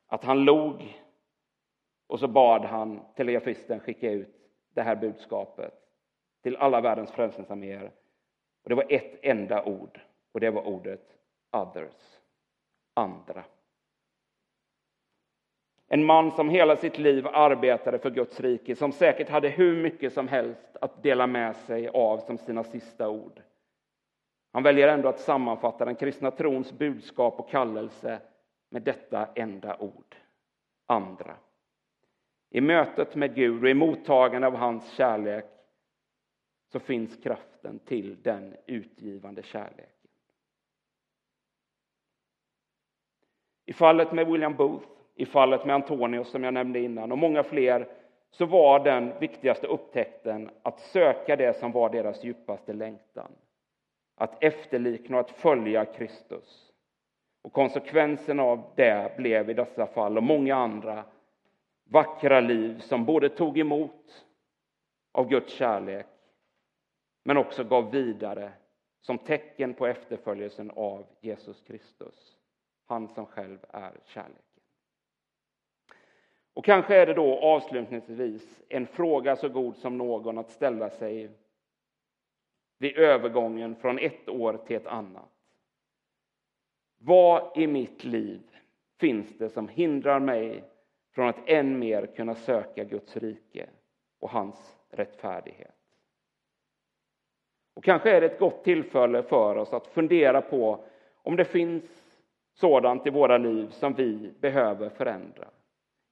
att 0.07 0.23
han 0.23 0.43
log 0.43 0.97
och 2.07 2.19
så 2.19 2.27
bad 2.27 2.65
han 2.65 2.99
telegrafisten 3.15 3.79
skicka 3.79 4.11
ut 4.11 4.35
det 4.73 4.81
här 4.81 4.95
budskapet 4.95 5.73
till 6.43 6.55
alla 6.55 6.81
världens 6.81 7.11
frälsningsarméer. 7.11 7.91
Och 8.67 8.69
det 8.69 8.75
var 8.75 8.85
ett 8.89 9.19
enda 9.21 9.63
ord, 9.63 9.99
och 10.31 10.39
det 10.39 10.49
var 10.49 10.67
ordet 10.67 11.17
others, 11.51 12.19
andra. 12.93 13.43
En 15.87 16.05
man 16.05 16.31
som 16.31 16.49
hela 16.49 16.75
sitt 16.75 16.97
liv 16.97 17.27
arbetade 17.27 17.99
för 17.99 18.09
Guds 18.09 18.39
rike, 18.39 18.75
som 18.75 18.91
säkert 18.91 19.29
hade 19.29 19.49
hur 19.49 19.83
mycket 19.83 20.13
som 20.13 20.27
helst 20.27 20.77
att 20.81 21.03
dela 21.03 21.27
med 21.27 21.55
sig 21.55 21.87
av 21.87 22.17
som 22.17 22.37
sina 22.37 22.63
sista 22.63 23.09
ord. 23.09 23.41
Han 24.53 24.63
väljer 24.63 24.87
ändå 24.87 25.09
att 25.09 25.19
sammanfatta 25.19 25.85
den 25.85 25.95
kristna 25.95 26.31
trons 26.31 26.71
budskap 26.71 27.39
och 27.39 27.49
kallelse 27.49 28.19
med 28.69 28.81
detta 28.81 29.27
enda 29.35 29.77
ord, 29.77 30.15
andra. 30.85 31.35
I 32.49 32.61
mötet 32.61 33.15
med 33.15 33.35
Gud 33.35 33.63
och 33.63 33.69
i 33.69 33.73
mottagande 33.73 34.47
av 34.47 34.55
hans 34.55 34.91
kärlek 34.91 35.45
så 36.67 36.79
finns 36.79 37.17
kraften 37.23 37.79
till 37.79 38.21
den 38.21 38.55
utgivande 38.65 39.43
kärleken. 39.43 40.11
I 43.65 43.73
fallet 43.73 44.11
med 44.11 44.27
William 44.27 44.55
Booth 44.55 44.87
i 45.15 45.25
fallet 45.25 45.65
med 45.65 45.75
Antonius 45.75 46.29
som 46.29 46.43
jag 46.43 46.53
nämnde 46.53 46.79
innan 46.79 47.11
och 47.11 47.17
många 47.17 47.43
fler 47.43 47.87
så 48.31 48.45
var 48.45 48.79
den 48.83 49.19
viktigaste 49.19 49.67
upptäckten 49.67 50.49
att 50.61 50.79
söka 50.79 51.35
det 51.35 51.57
som 51.57 51.71
var 51.71 51.89
deras 51.89 52.23
djupaste 52.23 52.73
längtan. 52.73 53.31
Att 54.15 54.43
efterlikna 54.43 55.17
och 55.17 55.21
att 55.21 55.31
följa 55.31 55.85
Kristus. 55.85 56.71
Och 57.41 57.53
konsekvensen 57.53 58.39
av 58.39 58.73
det 58.75 59.17
blev 59.17 59.49
i 59.49 59.53
dessa 59.53 59.87
fall 59.87 60.17
och 60.17 60.23
många 60.23 60.55
andra 60.55 61.03
vackra 61.83 62.39
liv 62.39 62.79
som 62.79 63.05
både 63.05 63.29
tog 63.29 63.57
emot 63.57 64.25
av 65.11 65.29
Guds 65.29 65.53
kärlek 65.53 66.07
men 67.27 67.37
också 67.37 67.63
gav 67.63 67.91
vidare 67.91 68.51
som 69.01 69.17
tecken 69.17 69.73
på 69.73 69.87
efterföljelsen 69.87 70.71
av 70.71 71.05
Jesus 71.21 71.61
Kristus. 71.61 72.37
Han 72.85 73.07
som 73.07 73.25
själv 73.25 73.57
är 73.69 73.99
kärleken. 74.05 74.63
Och 76.53 76.65
kanske 76.65 76.95
är 76.95 77.05
det 77.05 77.13
då 77.13 77.39
avslutningsvis 77.39 78.61
en 78.69 78.87
fråga 78.87 79.35
så 79.35 79.49
god 79.49 79.75
som 79.75 79.97
någon 79.97 80.37
att 80.37 80.49
ställa 80.49 80.89
sig 80.89 81.29
vid 82.77 82.97
övergången 82.97 83.75
från 83.75 83.99
ett 83.99 84.29
år 84.29 84.57
till 84.67 84.75
ett 84.75 84.87
annat. 84.87 85.31
Vad 86.97 87.57
i 87.57 87.67
mitt 87.67 88.03
liv 88.03 88.41
finns 88.99 89.37
det 89.37 89.49
som 89.49 89.67
hindrar 89.67 90.19
mig 90.19 90.63
från 91.11 91.27
att 91.27 91.49
än 91.49 91.79
mer 91.79 92.05
kunna 92.05 92.35
söka 92.35 92.83
Guds 92.83 93.17
rike 93.17 93.69
och 94.19 94.29
hans 94.29 94.77
rättfärdighet? 94.89 95.76
Och 97.77 97.83
kanske 97.83 98.11
är 98.11 98.21
det 98.21 98.27
ett 98.27 98.39
gott 98.39 98.63
tillfälle 98.63 99.23
för 99.23 99.55
oss 99.55 99.73
att 99.73 99.87
fundera 99.87 100.41
på 100.41 100.79
om 101.23 101.35
det 101.35 101.45
finns 101.45 101.83
sådant 102.53 103.07
i 103.07 103.09
våra 103.09 103.37
liv 103.37 103.69
som 103.69 103.93
vi 103.93 104.33
behöver 104.39 104.89
förändra. 104.89 105.47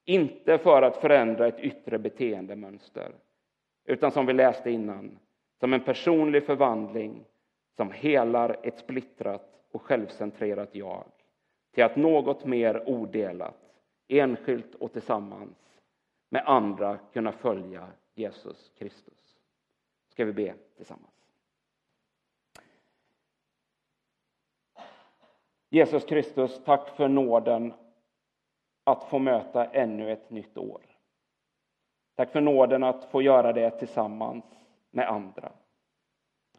Inte 0.06 0.58
för 0.58 0.82
att 0.82 0.98
förändra 0.98 1.48
ett 1.48 1.60
yttre 1.60 1.98
beteendemönster, 1.98 3.12
utan 3.86 4.12
som 4.12 4.26
vi 4.26 4.34
läste 4.34 4.72
innan, 4.72 5.20
som 5.60 5.74
en 5.74 5.80
personlig 5.84 6.44
förvandling 6.44 7.26
som 7.76 7.92
helar 7.92 8.58
ett 8.64 8.80
splittrat 8.80 9.66
och 9.72 9.82
självcentrerat 9.82 10.76
jag 10.76 11.04
till 11.74 11.84
att 11.84 11.96
något 11.96 12.46
mer 12.46 12.90
odelat, 12.90 13.74
enskilt 14.08 14.76
och 14.76 14.94
tillsammans 14.94 15.82
med 16.30 16.44
andra 16.46 16.98
kunna 17.14 17.32
följa 17.32 17.88
Jesus 18.16 18.72
Kristus. 18.78 19.40
Ska 20.10 20.26
vi 20.26 20.34
be 20.34 20.54
tillsammans. 20.78 21.25
Jesus 25.76 26.06
Kristus, 26.06 26.64
tack 26.64 26.90
för 26.90 27.08
nåden 27.08 27.74
att 28.84 29.04
få 29.04 29.20
möta 29.20 29.66
ännu 29.66 30.12
ett 30.12 30.30
nytt 30.30 30.58
år. 30.58 30.82
Tack 32.16 32.32
för 32.32 32.42
nåden 32.42 32.84
att 32.84 33.06
få 33.06 33.22
göra 33.22 33.54
det 33.54 33.72
tillsammans 33.72 34.46
med 34.92 35.10
andra 35.10 35.52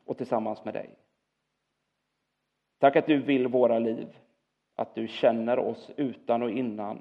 och 0.05 0.17
tillsammans 0.17 0.65
med 0.65 0.75
dig. 0.75 0.91
Tack 2.79 2.97
att 2.97 3.07
du 3.07 3.23
vill 3.23 3.47
våra 3.47 3.79
liv, 3.79 4.17
att 4.75 4.95
du 4.95 5.09
känner 5.09 5.59
oss 5.59 5.91
utan 5.97 6.43
och 6.43 6.51
innan. 6.51 7.01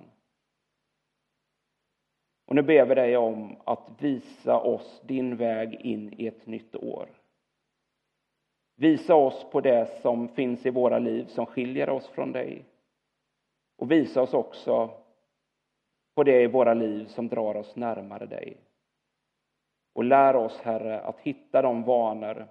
Och 2.46 2.56
nu 2.56 2.62
ber 2.62 2.86
vi 2.86 2.96
dig 2.96 3.18
om 3.18 3.58
att 3.64 3.90
visa 4.00 4.60
oss 4.60 5.02
din 5.06 5.36
väg 5.36 5.74
in 5.74 6.14
i 6.18 6.28
ett 6.28 6.48
nytt 6.48 6.76
år. 6.76 7.10
Visa 8.76 9.16
oss 9.16 9.46
på 9.52 9.62
det 9.62 10.02
som 10.02 10.28
finns 10.28 10.66
i 10.66 10.70
våra 10.70 11.00
liv 11.00 11.26
som 11.26 11.46
skiljer 11.46 11.90
oss 11.90 12.08
från 12.08 12.32
dig. 12.32 12.66
Och 13.78 13.92
visa 13.92 14.22
oss 14.22 14.34
också 14.34 14.90
på 16.16 16.24
det 16.24 16.42
i 16.42 16.48
våra 16.48 16.74
liv 16.74 17.06
som 17.06 17.28
drar 17.28 17.56
oss 17.56 17.76
närmare 17.76 18.26
dig. 18.26 18.58
Och 19.94 20.04
lär 20.04 20.36
oss, 20.36 20.60
Herre, 20.62 21.00
att 21.00 21.20
hitta 21.20 21.62
de 21.62 21.84
vanor 21.84 22.48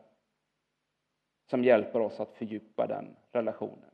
som 1.51 1.65
hjälper 1.65 2.01
oss 2.01 2.21
att 2.21 2.33
fördjupa 2.33 2.87
den 2.87 3.17
relationen. 3.33 3.91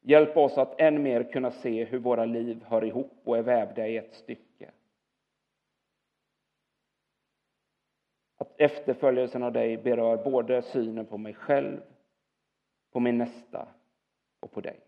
Hjälp 0.00 0.36
oss 0.36 0.58
att 0.58 0.80
än 0.80 1.02
mer 1.02 1.32
kunna 1.32 1.50
se 1.50 1.84
hur 1.84 1.98
våra 1.98 2.24
liv 2.24 2.64
hör 2.64 2.84
ihop 2.84 3.20
och 3.24 3.38
är 3.38 3.42
vävda 3.42 3.88
i 3.88 3.96
ett 3.96 4.14
stycke. 4.14 4.70
Efterföljelsen 8.62 9.42
av 9.42 9.52
dig 9.52 9.76
berör 9.76 10.16
både 10.24 10.62
synen 10.62 11.06
på 11.06 11.18
mig 11.18 11.34
själv, 11.34 11.80
på 12.92 13.00
min 13.00 13.18
nästa 13.18 13.68
och 14.40 14.52
på 14.52 14.60
dig 14.60 14.80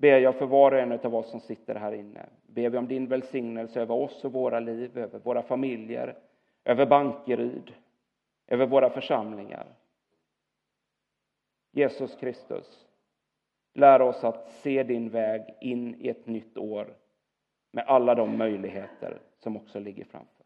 ber 0.00 0.18
jag 0.18 0.34
för 0.34 0.46
var 0.46 0.72
och 0.72 0.78
en 0.78 0.92
av 0.92 1.14
oss 1.14 1.30
som 1.30 1.40
sitter 1.40 1.74
här 1.74 1.92
inne. 1.92 2.26
Ber 2.46 2.70
vi 2.70 2.78
om 2.78 2.88
din 2.88 3.06
välsignelse 3.06 3.80
över 3.80 3.94
oss 3.94 4.24
och 4.24 4.32
våra 4.32 4.60
liv, 4.60 4.98
över 4.98 5.18
våra 5.18 5.42
familjer, 5.42 6.18
över 6.64 6.86
Bankeryd, 6.86 7.74
över 8.46 8.66
våra 8.66 8.90
församlingar. 8.90 9.66
Jesus 11.72 12.16
Kristus, 12.16 12.86
lär 13.74 14.02
oss 14.02 14.24
att 14.24 14.50
se 14.50 14.82
din 14.82 15.10
väg 15.10 15.42
in 15.60 15.94
i 16.00 16.08
ett 16.08 16.26
nytt 16.26 16.58
år 16.58 16.96
med 17.70 17.84
alla 17.86 18.14
de 18.14 18.38
möjligheter 18.38 19.20
som 19.38 19.56
också 19.56 19.80
ligger 19.80 20.04
framför. 20.04 20.39